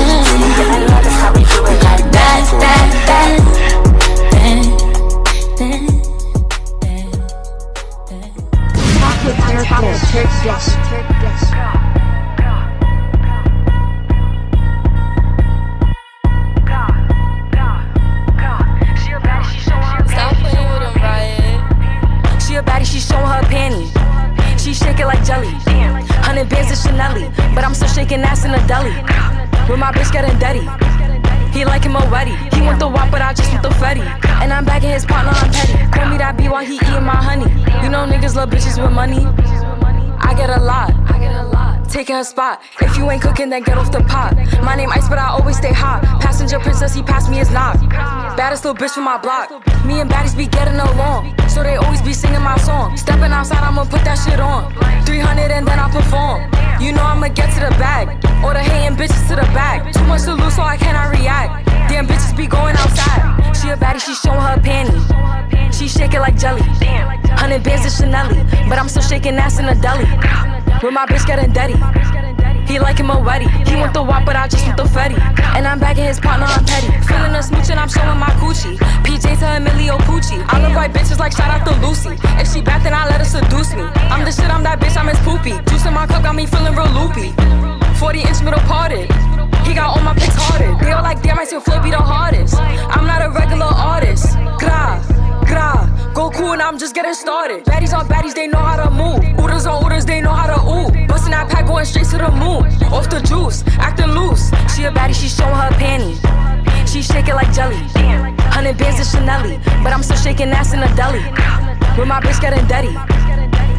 Yeah, 0.56 0.72
I 0.72 0.88
love 0.88 1.04
that's 1.04 1.20
how 1.20 1.36
we 1.36 1.44
do 1.44 1.68
it 1.68 1.84
like 1.84 2.08
that. 2.16 2.48
That, 2.64 2.88
that, 3.04 3.28
that. 3.28 3.92
Stop 11.52 11.91
Hundred 26.42 26.56
bands 26.56 26.72
of 26.72 26.90
Chanel, 26.90 27.54
but 27.54 27.62
I'm 27.62 27.72
still 27.72 27.86
shaking 27.86 28.18
ass 28.22 28.44
in 28.44 28.50
a 28.50 28.66
deli. 28.66 28.90
With 29.70 29.78
my 29.78 29.92
bitch 29.92 30.10
getting 30.10 30.36
dirty. 30.40 30.66
He 31.56 31.64
like 31.64 31.84
him 31.84 31.94
already. 31.94 32.34
He 32.52 32.62
want 32.62 32.80
the 32.80 32.88
wop, 32.88 33.12
but 33.12 33.22
I 33.22 33.32
just 33.32 33.48
want 33.52 33.62
the 33.62 33.68
fetty. 33.68 34.02
And 34.42 34.52
I'm 34.52 34.64
back 34.64 34.82
in 34.82 34.90
his 34.90 35.06
partner, 35.06 35.30
I'm 35.32 35.52
petty. 35.52 35.74
Call 35.92 36.10
me 36.10 36.18
that 36.18 36.36
B 36.36 36.48
while 36.48 36.64
he 36.64 36.74
eating 36.74 37.04
my 37.04 37.14
honey. 37.14 37.46
You 37.84 37.90
know 37.90 38.10
niggas 38.10 38.34
love 38.34 38.50
bitches 38.50 38.82
with 38.82 38.90
money. 38.90 39.24
I 40.18 40.34
get 40.34 40.50
a 40.50 40.60
lot. 40.60 40.90
I 41.14 41.20
get 41.20 41.32
a 41.32 41.46
lot. 41.46 41.88
Taking 41.88 42.16
her 42.16 42.24
spot. 42.24 42.60
If 42.80 42.96
you 42.98 43.08
ain't 43.08 43.22
cooking, 43.22 43.48
then 43.48 43.62
get 43.62 43.78
off 43.78 43.92
the 43.92 44.00
pot. 44.00 44.34
My 44.64 44.74
name 44.74 44.90
Ice, 44.90 45.08
but 45.08 45.18
I 45.18 45.28
always 45.28 45.58
stay 45.58 45.72
hot. 45.72 46.02
Passenger 46.20 46.58
princess, 46.58 46.92
he 46.92 47.04
passed 47.04 47.30
me 47.30 47.36
his 47.36 47.52
knock. 47.52 47.78
Baddest 48.36 48.64
little 48.64 48.74
bitch 48.74 48.90
from 48.90 49.04
my 49.04 49.16
block. 49.16 49.48
Me 49.86 50.00
and 50.00 50.10
baddies 50.10 50.36
be 50.36 50.48
getting 50.48 50.74
along. 50.74 51.36
So 51.52 51.62
they 51.62 51.76
always 51.76 52.00
be 52.00 52.14
singing 52.14 52.40
my 52.40 52.56
song. 52.56 52.96
Stepping 52.96 53.30
outside, 53.30 53.62
I'ma 53.62 53.84
put 53.84 54.02
that 54.08 54.16
shit 54.16 54.40
on. 54.40 54.72
300 55.04 55.50
and 55.52 55.66
then 55.68 55.78
I 55.78 55.90
perform. 55.92 56.48
You 56.80 56.92
know 56.92 57.04
I'ma 57.04 57.28
get 57.28 57.52
to 57.52 57.60
the 57.60 57.70
bag. 57.76 58.08
Or 58.42 58.54
the 58.54 58.60
hating 58.60 58.96
bitches 58.96 59.28
to 59.28 59.36
the 59.36 59.46
back. 59.52 59.92
Too 59.92 60.02
much 60.04 60.22
to 60.22 60.32
lose, 60.32 60.56
so 60.56 60.62
I 60.62 60.78
cannot 60.78 61.12
react. 61.12 61.66
Damn 61.92 62.06
bitches 62.06 62.34
be 62.34 62.46
going 62.46 62.74
outside. 62.76 63.54
She 63.54 63.68
a 63.68 63.76
baddie, 63.76 64.00
she 64.00 64.14
showing 64.14 64.40
her 64.40 64.58
panties. 64.58 65.04
She 65.76 65.88
shake 65.88 66.14
it 66.14 66.20
like 66.20 66.38
jelly. 66.38 66.62
Hundred 67.36 67.62
bands 67.62 67.84
of 67.84 67.92
Chanel, 67.92 68.28
but 68.68 68.78
I'm 68.78 68.88
still 68.88 69.02
shaking 69.02 69.36
ass 69.36 69.58
in 69.58 69.66
a 69.66 69.74
deli. 69.74 70.08
With 70.82 70.94
my 70.94 71.04
bitch 71.04 71.26
getting 71.26 71.52
dirty. 71.52 71.76
He 72.72 72.78
like 72.78 72.96
him 72.96 73.10
already. 73.10 73.44
He 73.68 73.76
want 73.76 73.92
the 73.92 74.02
wop, 74.02 74.24
but 74.24 74.34
I 74.34 74.48
just 74.48 74.64
want 74.64 74.78
the 74.78 74.84
fetty. 74.84 75.20
And 75.52 75.68
I'm 75.68 75.78
back 75.78 75.98
in 75.98 76.04
his 76.04 76.18
partner, 76.18 76.46
I'm 76.48 76.64
petty. 76.64 76.88
Feeling 77.04 77.36
a 77.36 77.42
smooch 77.42 77.68
and 77.68 77.78
I'm 77.78 77.90
showing 77.90 78.16
my 78.16 78.32
coochie. 78.40 78.80
PJ 79.04 79.38
to 79.40 79.60
Emilio 79.60 79.98
Pucci. 80.08 80.42
I 80.48 80.56
look 80.64 80.72
like 80.72 80.90
bitches 80.90 81.18
like 81.18 81.36
shout 81.36 81.52
out 81.52 81.68
to 81.68 81.76
Lucy. 81.86 82.16
If 82.40 82.50
she 82.50 82.62
bad, 82.62 82.82
then 82.82 82.94
I 82.94 83.04
let 83.04 83.20
her 83.20 83.28
seduce 83.28 83.74
me. 83.76 83.82
I'm 84.08 84.24
the 84.24 84.32
shit, 84.32 84.48
I'm 84.48 84.62
that 84.62 84.80
bitch, 84.80 84.96
I'm 84.96 85.06
his 85.06 85.20
poopy. 85.20 85.52
Juice 85.68 85.84
in 85.84 85.92
my 85.92 86.06
cup 86.06 86.22
got 86.22 86.34
me 86.34 86.46
feeling 86.46 86.72
real 86.72 86.88
loopy. 86.96 87.36
40 88.00 88.20
inch 88.24 88.40
middle 88.40 88.64
parted. 88.64 89.04
He 89.68 89.74
got 89.76 89.92
all 89.92 90.00
my 90.00 90.14
pics 90.14 90.32
hearted. 90.32 90.72
They 90.80 90.92
all 90.92 91.02
like, 91.02 91.20
damn, 91.20 91.38
I 91.38 91.44
still 91.44 91.60
flow 91.60 91.76
be 91.82 91.90
the 91.90 92.00
hardest. 92.00 92.56
I'm 92.56 93.04
not 93.04 93.20
a 93.20 93.28
regular 93.28 93.68
artist. 93.68 94.32
Gra, 94.56 94.96
gra. 95.44 95.92
Go 96.14 96.30
cool 96.30 96.52
and 96.56 96.62
I'm 96.62 96.78
just 96.78 96.94
getting 96.94 97.12
started. 97.12 97.64
Baddies 97.64 97.92
on 97.92 98.08
baddies, 98.08 98.34
they 98.34 98.46
know 98.46 98.64
how 98.64 98.71
going 101.82 102.06
straight 102.06 102.20
to 102.20 102.24
the 102.24 102.30
moon. 102.32 102.64
Off 102.92 103.08
the 103.10 103.20
juice, 103.20 103.64
acting 103.78 104.10
loose. 104.10 104.50
She 104.74 104.84
a 104.84 104.90
baddie, 104.90 105.14
she 105.14 105.28
showing 105.28 105.54
her 105.54 105.70
panties. 105.72 106.20
She 106.90 107.02
shaking 107.02 107.34
like 107.34 107.52
jelly. 107.52 107.76
Hundred 108.54 108.76
bands 108.78 109.00
of 109.00 109.06
Chanel, 109.06 109.58
but 109.82 109.92
I'm 109.92 110.02
still 110.02 110.16
shaking 110.16 110.50
ass 110.50 110.72
in 110.72 110.80
a 110.80 110.94
deli. 110.94 111.22
With 111.98 112.08
my 112.08 112.20
bitch 112.20 112.40
getting 112.40 112.66
dirty. 112.66 112.92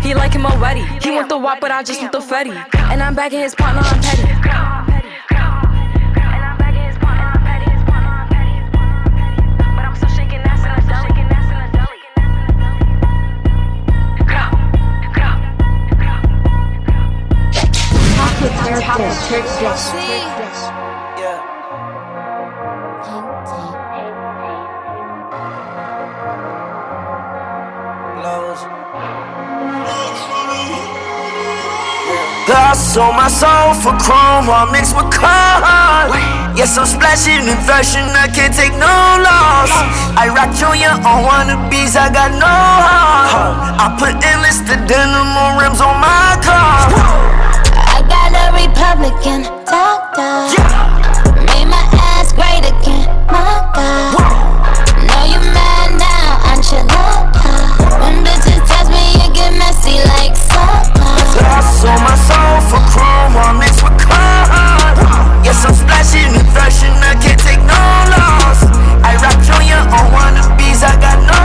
He 0.01 0.13
like 0.13 0.33
him 0.33 0.45
already. 0.45 0.83
He 1.01 1.11
want 1.11 1.29
the 1.29 1.37
wop, 1.37 1.59
but 1.61 1.71
I 1.71 1.83
just 1.83 2.01
want 2.01 2.11
the 2.11 2.19
fetty. 2.19 2.55
And 2.91 3.01
I'm 3.01 3.15
back 3.15 3.31
in 3.31 3.39
his 3.39 3.55
partner, 3.55 3.81
I'm 3.83 4.01
petty. 4.01 4.92
I 18.95 18.99
sold 32.77 33.15
my 33.15 33.29
soul 33.29 33.73
for 33.73 33.97
chrome 33.97 34.45
while 34.45 34.69
mixed 34.71 34.95
with 34.95 35.09
corn. 35.09 35.25
Yes, 36.53 36.77
I'm 36.77 36.85
splashing 36.85 37.49
in 37.49 37.57
fashion, 37.65 38.05
I 38.13 38.29
can't 38.29 38.53
take 38.53 38.73
no 38.73 38.85
loss. 38.85 39.73
I 40.13 40.29
rock 40.29 40.53
Junya 40.53 41.01
Watanabe, 41.01 41.89
I 41.97 42.13
got 42.13 42.29
no 42.37 42.45
heart. 42.45 43.57
I 43.81 43.89
put 43.97 44.13
endless 44.23 44.59
the 44.59 44.77
denim 44.85 45.33
on 45.33 45.57
rims 45.57 45.81
on 45.81 45.97
my 45.97 46.37
car. 46.45 47.22
I 48.53 48.67
got 48.69 48.97
a 48.97 49.01
Republican 49.01 49.41
doctor. 49.65 50.45
Made 51.41 51.65
my 51.65 51.83
ass 52.13 52.33
great 52.33 52.61
again, 52.61 53.07
my 53.27 53.65
God. 53.73 54.13
Know 55.09 55.23
you 55.25 55.41
mad 55.53 55.97
now, 55.97 56.53
enchilada. 56.53 57.73
When 57.99 58.23
bitches 58.23 58.61
touch 58.67 58.89
me, 58.89 59.17
it 59.25 59.33
get 59.33 59.53
messy 59.57 59.97
like 60.05 60.35
soccer. 60.37 61.01
I 61.41 61.61
sold 61.81 62.01
my 62.05 62.15
soul 62.15 62.61
for 62.69 62.81
chrome 62.93 63.33
while 63.33 63.53
mixed 63.57 63.81
with 63.83 63.97
corn. 63.97 64.95
Yes, 65.43 65.65
I'm 65.65 65.73
splashing 65.73 66.33
in 66.33 66.45
fashion, 66.53 66.93
I 67.01 67.17
can't 67.21 67.39
take 67.39 67.61
no 67.65 67.81
loss. 68.13 68.63
I 69.03 69.17
rock 69.17 69.37
Junya 69.43 69.81
Watanabe, 69.91 70.77
I 70.77 70.93
got 71.01 71.19
no 71.25 71.42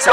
Hey 0.00 0.08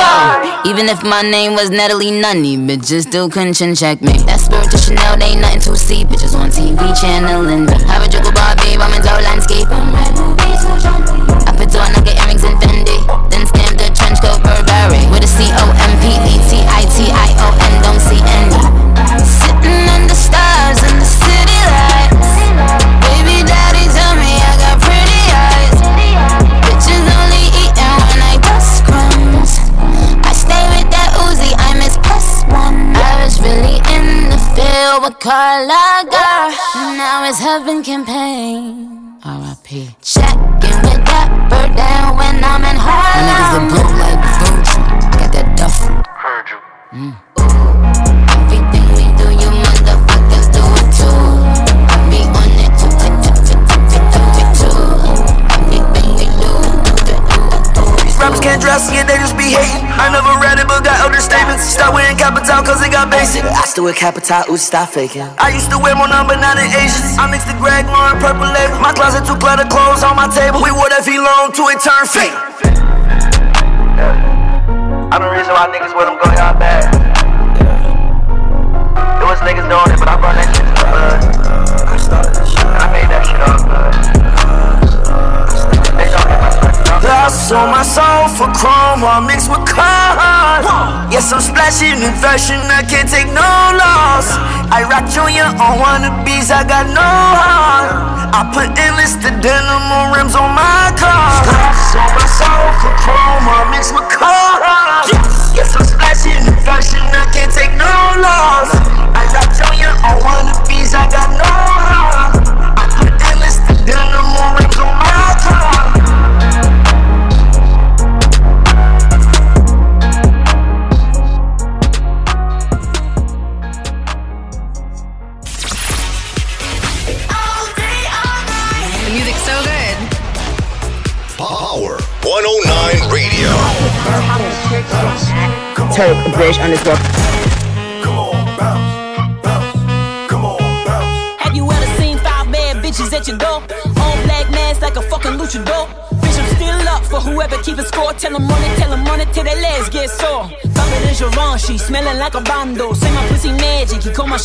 yo, 0.00 0.64
even 0.64 0.88
if 0.88 1.04
my 1.04 1.20
name 1.20 1.52
was 1.52 1.68
Natalie 1.68 2.10
Nunny, 2.10 2.56
bitches 2.56 3.02
still 3.02 3.28
couldn't 3.28 3.52
chin 3.52 3.74
check 3.74 4.00
me. 4.00 4.16
That 4.24 4.40
spirit 4.40 4.70
to 4.72 4.78
Chanel, 4.78 5.18
they 5.20 5.36
ain't 5.36 5.42
nothing 5.44 5.60
to 5.60 5.76
see. 5.76 6.08
Bitches 6.08 6.32
on 6.32 6.48
TV 6.48 6.80
channeling 6.96 7.68
me. 7.68 7.76
Have 7.84 8.00
a 8.00 8.08
jiggle 8.08 8.32
Barbie, 8.32 8.80
I'm 8.80 8.96
into 8.96 9.12
landscape. 9.12 9.68
I 9.68 11.52
put 11.52 11.68
two 11.68 11.84
nugget 11.84 12.16
earrings 12.16 12.48
in 12.48 12.56
Fendi, 12.56 12.96
then 13.28 13.44
stamp 13.44 13.76
the 13.76 13.92
trench 13.92 14.24
coat 14.24 14.40
Burberry 14.40 15.04
with 15.12 15.28
a 15.28 15.28
C 15.28 15.44
O 15.52 15.68
M 15.68 15.92
P 16.00 16.08
E 16.16 16.40
T 16.48 16.64
I 16.64 16.88
T 16.88 17.12
I 17.12 17.36
O 17.44 17.52
N. 17.60 17.76
Don't 17.84 18.00
see 18.00 18.24
any. 18.24 18.87
In 34.68 35.02
the 35.02 35.08
with 35.08 35.18
Carla 35.20 36.04
girl. 36.04 36.48
Now 36.96 37.28
it's 37.28 37.38
heaven 37.38 37.82
campaign. 37.82 39.16
R.I.P. 39.24 39.96
Checking 40.02 40.78
with 40.86 41.02
that 41.10 41.28
bird 41.50 41.76
down 41.76 42.16
when 42.16 42.36
I'm 42.44 42.64
in 42.70 42.76
Harlem. 42.76 43.24
My 43.24 43.32
niggas 43.32 43.54
a 43.56 43.62
blow 43.70 43.88
like 44.02 44.20
Virgil. 44.38 44.82
Got 45.18 45.30
that 45.32 45.48
duffel. 45.56 45.88
Heard 46.22 46.46
you. 46.50 46.58
Mm. 46.98 47.27
These 58.28 58.44
rappers 58.44 58.44
can't 58.44 58.60
dress 58.60 58.84
it, 58.92 59.08
they 59.08 59.16
just 59.16 59.40
be 59.40 59.56
hating. 59.56 59.88
I 59.88 60.12
never 60.12 60.36
read 60.36 60.60
it, 60.60 60.68
but 60.68 60.84
got 60.84 61.00
other 61.00 61.16
statements. 61.16 61.64
Start 61.64 61.96
wearing 61.96 62.12
capital, 62.20 62.60
cause 62.60 62.84
it 62.84 62.92
got 62.92 63.08
basic. 63.08 63.40
I 63.40 63.64
still 63.64 63.88
wear 63.88 63.96
capital, 63.96 64.44
ooh, 64.52 64.60
stop 64.60 64.92
faking. 64.92 65.24
I 65.40 65.48
used 65.48 65.72
to 65.72 65.80
wear 65.80 65.96
more 65.96 66.12
number, 66.12 66.36
not 66.36 66.60
in 66.60 66.68
Asians. 66.68 67.16
I 67.16 67.24
mixed 67.24 67.48
the 67.48 67.56
Greg 67.56 67.88
Lauren 67.88 68.20
purple 68.20 68.44
label. 68.44 68.76
My 68.84 68.92
closet 68.92 69.24
too 69.24 69.32
cluttered, 69.40 69.72
clothes 69.72 70.04
on 70.04 70.12
my 70.12 70.28
table. 70.28 70.60
We 70.60 70.68
wore 70.68 70.92
that 70.92 71.08
V 71.08 71.16
long 71.16 71.56
to 71.56 71.72
it 71.72 71.80
turn 71.80 72.04
fake. 72.04 72.36
I'm 75.08 75.24
the 75.24 75.32
reason 75.32 75.56
why 75.56 75.72
niggas 75.72 75.96
with 75.96 76.04
them 76.04 76.20
go 76.20 76.28
y'all 76.36 76.52
bad. 76.52 76.84
It 78.92 79.24
was 79.24 79.40
niggas 79.40 79.64
doing 79.72 79.88
it, 79.88 79.96
but 79.96 80.08
I 80.12 80.20
brought 80.20 80.36
that 80.36 80.52
shit 80.52 80.68
to 80.68 80.74
the 80.76 80.84
hood. 80.92 81.16
And 82.60 82.76
I 82.76 82.92
made 82.92 83.08
that 83.08 83.24
shit 83.24 83.40
all 83.40 83.56
good. 83.64 84.17
Sold 87.28 87.68
my 87.68 87.84
soul 87.84 88.24
for 88.40 88.48
chrome 88.56 89.04
while 89.04 89.20
mixed 89.20 89.52
with 89.52 89.60
corn. 89.68 90.64
Yes, 91.12 91.28
I'm 91.28 91.44
splashing 91.44 92.00
in 92.00 92.14
fashion, 92.24 92.56
I 92.72 92.80
can't 92.80 93.04
take 93.04 93.28
no 93.28 93.44
loss. 93.76 94.32
I 94.72 94.88
rock 94.88 95.04
Junior 95.12 95.44
on 95.60 95.76
wannabes, 95.76 96.48
I 96.48 96.64
got 96.64 96.88
no 96.88 97.04
heart. 97.04 97.92
I 98.32 98.48
put 98.48 98.72
endless 98.80 99.20
the 99.20 99.28
denim 99.44 99.92
on 99.92 100.16
rims 100.16 100.32
on 100.32 100.56
my 100.56 100.88
car. 100.96 101.44
Sold 101.92 102.12
my 102.16 102.24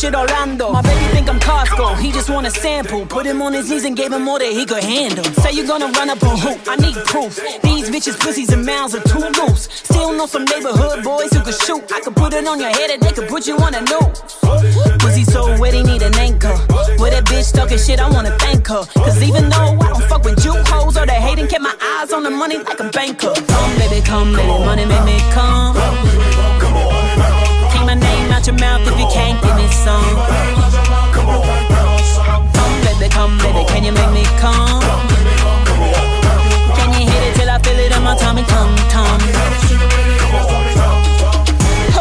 shit 0.04 0.14
Orlando. 0.14 0.70
My 0.70 0.82
baby 0.82 1.04
think 1.14 1.28
I'm 1.28 1.40
Costco, 1.40 1.98
he 1.98 2.12
just 2.12 2.28
want 2.28 2.46
a 2.46 2.50
sample. 2.50 3.06
Put 3.06 3.24
him 3.26 3.40
on 3.40 3.52
his 3.52 3.70
knees 3.70 3.84
and 3.84 3.96
gave 3.96 4.12
him 4.12 4.22
more 4.22 4.38
than 4.38 4.52
he 4.52 4.64
could 4.66 4.84
handle. 4.84 5.24
Say 5.42 5.52
you 5.52 5.66
gonna 5.66 5.88
run 5.98 6.10
up 6.10 6.22
a 6.22 6.28
hoop, 6.44 6.60
I 6.66 6.76
need 6.76 6.96
proof. 7.06 7.40
These 7.62 7.88
bitches, 7.90 8.18
pussies, 8.18 8.50
and 8.52 8.64
mouths 8.64 8.94
are 8.94 9.04
too 9.12 9.24
loose. 9.40 9.68
Still 9.88 10.12
know 10.12 10.26
some 10.26 10.44
neighborhood 10.44 11.02
boys 11.02 11.30
who 11.32 11.40
could 11.40 11.58
shoot. 11.66 11.82
I 11.92 12.00
could 12.00 12.16
put 12.16 12.34
it 12.34 12.46
on 12.46 12.60
your 12.60 12.70
head 12.70 12.90
and 12.90 13.02
they 13.02 13.12
could 13.12 13.28
put 13.28 13.46
you 13.46 13.56
on 13.56 13.74
a 13.74 13.80
noose. 13.80 14.20
Pussy 15.00 15.24
so 15.24 15.58
wet, 15.58 15.74
he 15.74 15.82
need 15.82 16.02
an 16.02 16.14
anchor. 16.16 16.56
With 17.00 17.12
that 17.16 17.24
bitch 17.24 17.52
talking 17.52 17.78
shit, 17.78 17.98
I 18.00 18.08
wanna 18.10 18.36
thank 18.38 18.66
her. 18.68 18.84
Cause 19.06 19.22
even 19.22 19.48
though 19.48 19.78
I 19.84 19.88
don't 19.92 20.04
fuck 20.10 20.24
with 20.24 20.44
you 20.44 20.52
hoes 20.70 20.96
or 20.96 21.06
the 21.06 21.12
hating, 21.12 21.48
kept 21.48 21.62
my 21.62 21.76
eyes 21.80 22.12
on 22.12 22.22
the 22.22 22.30
money 22.30 22.58
like 22.58 22.80
a 22.80 22.90
banker. 22.90 23.32
Come, 23.32 23.72
baby, 23.78 24.00
come, 24.04 24.32
baby, 24.32 24.64
money 24.68 24.84
make 24.84 25.04
me 25.04 25.18
come. 25.32 25.93
song. 29.84 30.16
Come 31.12 31.28
on, 31.28 31.44
come 32.56 32.74
baby, 32.84 33.08
come 33.12 33.36
baby, 33.38 33.62
can 33.68 33.84
you 33.84 33.92
make 33.92 34.12
me 34.16 34.24
come? 34.40 34.80
Can 36.76 36.88
you 36.96 37.04
hit 37.12 37.22
it 37.28 37.34
till 37.36 37.50
I 37.50 37.58
feel 37.60 37.78
it 37.78 37.92
in 37.94 38.02
my 38.02 38.16
tummy? 38.16 38.44
Come, 38.44 38.74
come. 38.94 39.20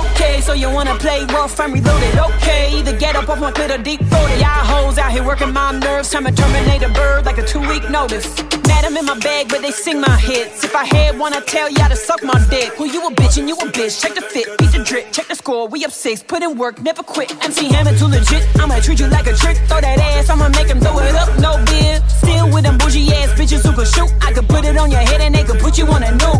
Okay, 0.06 0.40
so 0.40 0.54
you 0.54 0.70
wanna 0.70 0.96
play 0.96 1.26
rough 1.26 1.60
and 1.60 1.74
reloaded? 1.74 2.18
Okay, 2.18 2.80
either 2.80 2.96
get 2.98 3.18
up 3.18 3.28
off 3.28 3.40
my 3.42 3.52
clit 3.52 3.78
or 3.78 3.84
deep 3.84 4.00
throated. 4.06 4.40
Y'all 4.40 4.64
hoes 4.72 4.98
out 4.98 5.12
here 5.12 5.24
working 5.24 5.52
my 5.52 5.72
nerves, 5.78 6.10
time 6.10 6.24
to 6.24 6.32
terminate 6.32 6.84
a 6.84 6.90
bird 6.90 7.26
like 7.26 7.38
a 7.38 7.46
two 7.46 7.60
week 7.68 7.90
notice. 7.90 8.34
Mad 8.74 8.86
I'm 8.86 8.98
in 8.98 9.06
my 9.06 9.20
bag, 9.20 9.50
but 9.50 9.62
they 9.62 9.72
sing 9.72 10.02
my 10.02 10.18
hits. 10.18 10.64
If 10.64 10.76
I 10.76 10.84
had 10.84 11.20
one, 11.20 11.34
I'd 11.34 11.46
tell 11.46 11.70
y'all 11.70 11.90
to 11.90 11.96
suck 11.96 12.24
my 12.24 12.40
dick. 12.50 12.70
Who 12.78 12.86
you 12.86 13.06
a 13.08 13.12
bitch 13.12 13.38
and 13.38 13.48
you 13.48 13.56
a 13.56 13.68
bitch. 13.78 14.02
Check 14.02 14.16
the 14.16 14.22
fit, 14.22 14.48
beat 14.58 14.72
the 14.72 14.84
drip, 14.84 15.12
check 15.12 15.28
the 15.28 15.36
score. 15.36 15.68
We 15.68 15.86
up 15.86 15.92
six, 15.92 16.24
put 16.24 16.42
in 16.42 16.58
work, 16.58 16.82
never 16.82 17.04
quit. 17.04 17.30
MC 17.44 17.72
Hammer 17.74 17.96
too 17.98 18.08
legit. 18.08 18.44
I'ma 18.60 18.80
treat 18.80 19.00
you 19.00 19.08
like 19.08 19.28
a 19.28 19.36
trick. 19.36 19.58
Throw 19.70 19.80
that 19.80 20.00
ass, 20.00 20.30
I'ma 20.30 20.50
make 20.50 20.68
him 20.68 20.80
throw 20.80 20.98
it 21.00 21.16
up, 21.16 21.30
no 21.40 21.64
beer. 21.70 22.02
Still 22.08 22.50
with 22.52 22.64
them 22.64 22.78
bougie 22.80 23.14
ass 23.14 23.30
bitches 23.40 23.62
who 23.66 23.74
can 23.78 23.86
shoot. 23.86 24.10
I 24.26 24.34
could 24.34 24.48
put 24.50 24.66
it 24.66 24.76
on 24.78 24.90
your 24.90 25.02
head 25.02 25.22
and 25.22 25.36
they 25.36 25.44
could 25.44 25.60
put 25.60 25.78
you 25.78 25.86
on 25.88 26.02
a 26.02 26.12
new. 26.12 26.38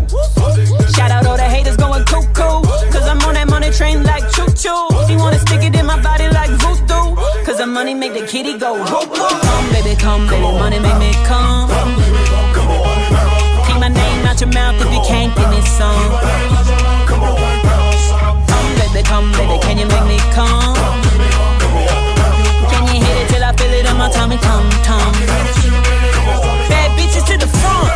Shout 0.96 1.10
out 1.10 1.26
all 1.26 1.36
the 1.36 1.48
haters 1.54 1.76
going 1.76 2.04
cuckoo. 2.04 2.66
Cause 2.90 3.06
I'm 3.06 3.20
on 3.28 3.34
that 3.34 3.48
money 3.48 3.70
train 3.70 4.02
like 4.02 4.24
choo 4.34 4.50
choo. 4.62 4.88
He 5.06 5.14
wanna 5.16 5.38
stick 5.38 5.62
it 5.62 5.74
in 5.76 5.86
my 5.86 6.00
body 6.02 6.28
like 6.28 6.50
voodoo. 6.62 7.14
Cause 7.46 7.58
the 7.58 7.66
money 7.66 7.94
make 7.94 8.14
the 8.14 8.26
kitty 8.26 8.58
go 8.58 8.74
whoop 8.74 9.08
whoop. 9.10 9.38
Come 9.46 9.66
baby, 9.70 9.94
come 9.96 10.26
baby, 10.26 10.42
money 10.42 10.80
make 10.80 10.98
me 10.98 11.12
come. 11.30 11.93
Out 14.34 14.40
your 14.40 14.50
mouth 14.50 14.74
if 14.80 14.92
you 14.92 15.00
can't 15.06 15.32
give 15.36 15.48
me 15.48 15.60
some. 15.62 16.10
Come 18.50 18.74
baby, 18.74 19.06
come 19.06 19.30
baby, 19.30 19.62
can 19.62 19.78
you 19.78 19.86
make 19.86 20.06
me 20.10 20.18
come? 20.34 20.74
Can 22.66 22.82
you 22.88 22.98
hit 22.98 23.16
it 23.22 23.28
till 23.30 23.44
I 23.44 23.54
feel 23.56 23.70
it 23.70 23.86
in 23.88 23.96
my 23.96 24.10
tummy, 24.10 24.36
tum 24.38 24.68
tum? 24.82 25.12
Bad 26.66 26.90
bitches 26.98 27.24
to 27.30 27.38
the 27.38 27.46
front, 27.46 27.94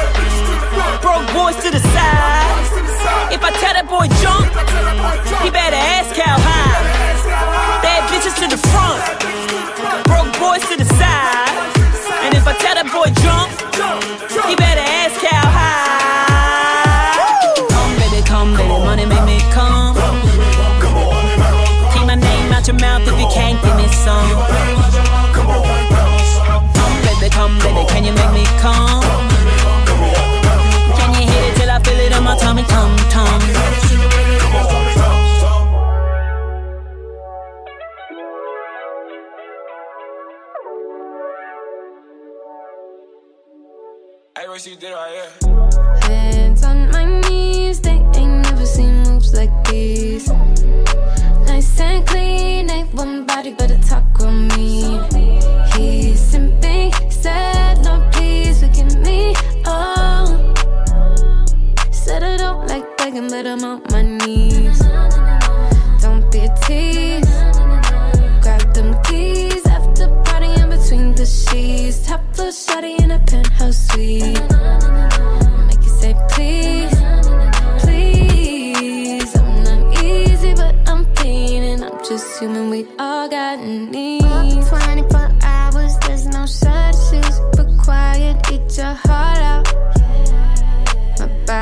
broke 1.02 1.26
boys 1.34 1.56
to 1.64 1.72
the 1.72 1.80
side. 1.80 3.34
If 3.34 3.42
I 3.42 3.50
tell 3.58 3.74
that 3.74 3.88
boy 3.88 4.06
jump, 4.22 4.46
he 5.42 5.50
better 5.50 5.74
ask 5.74 6.14
how 6.14 6.38
high. 6.38 6.57
Begging, 63.18 63.30
but 63.30 63.46
I'm 63.46 63.64
on 63.64 63.82
my 63.90 64.02
knees. 64.02 64.78
Don't 66.00 66.30
be 66.30 66.38
a 66.38 66.54
tease. 66.62 67.30
Grab 68.42 68.74
them 68.74 69.02
keys 69.04 69.66
after 69.66 70.08
partying 70.24 70.70
between 70.70 71.14
the 71.14 71.26
sheets. 71.26 72.06
Top 72.06 72.20
floor 72.34 72.48
shawty 72.48 73.00
in 73.00 73.10
a 73.10 73.18
penthouse 73.20 73.88
suite. 73.88 74.40
Make 75.66 75.82
you 75.84 75.94
say 76.00 76.14
please, 76.30 76.94
please. 77.82 79.36
I'm 79.36 79.64
not 79.64 80.04
easy, 80.04 80.54
but 80.54 80.74
I'm 80.86 81.04
clean 81.14 81.62
and 81.62 81.84
I'm 81.84 81.98
just 82.04 82.38
human. 82.38 82.70
We 82.70 82.86
all 82.98 83.28
got 83.28 83.60
needs. 83.60 84.68
24 84.68 85.30
hours, 85.42 85.98
there's 86.06 86.26
no 86.26 86.46
substitutes. 86.46 87.40
Required, 87.58 88.36
eat 88.52 88.76
your 88.76 88.94
heart 88.94 89.37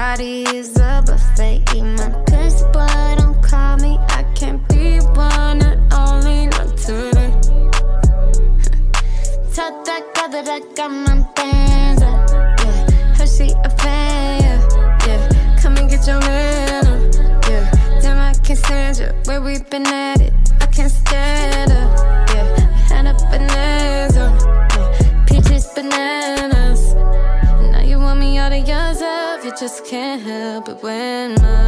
body 0.06 0.44
is 0.54 0.76
a 0.76 1.02
buffet. 1.04 1.62
Eat 1.74 1.82
my 1.82 2.08
piss, 2.26 2.62
boy, 2.72 3.14
don't 3.18 3.42
call 3.42 3.76
me. 3.78 3.98
I 4.18 4.22
can't 4.36 4.62
be 4.68 4.98
one 4.98 5.60
and 5.68 5.92
only, 5.92 6.46
not 6.46 6.70
today. 6.78 7.32
Tell 9.54 9.72
that 9.84 10.04
girl 10.76 11.35
when 30.86 31.34
my 31.42 31.65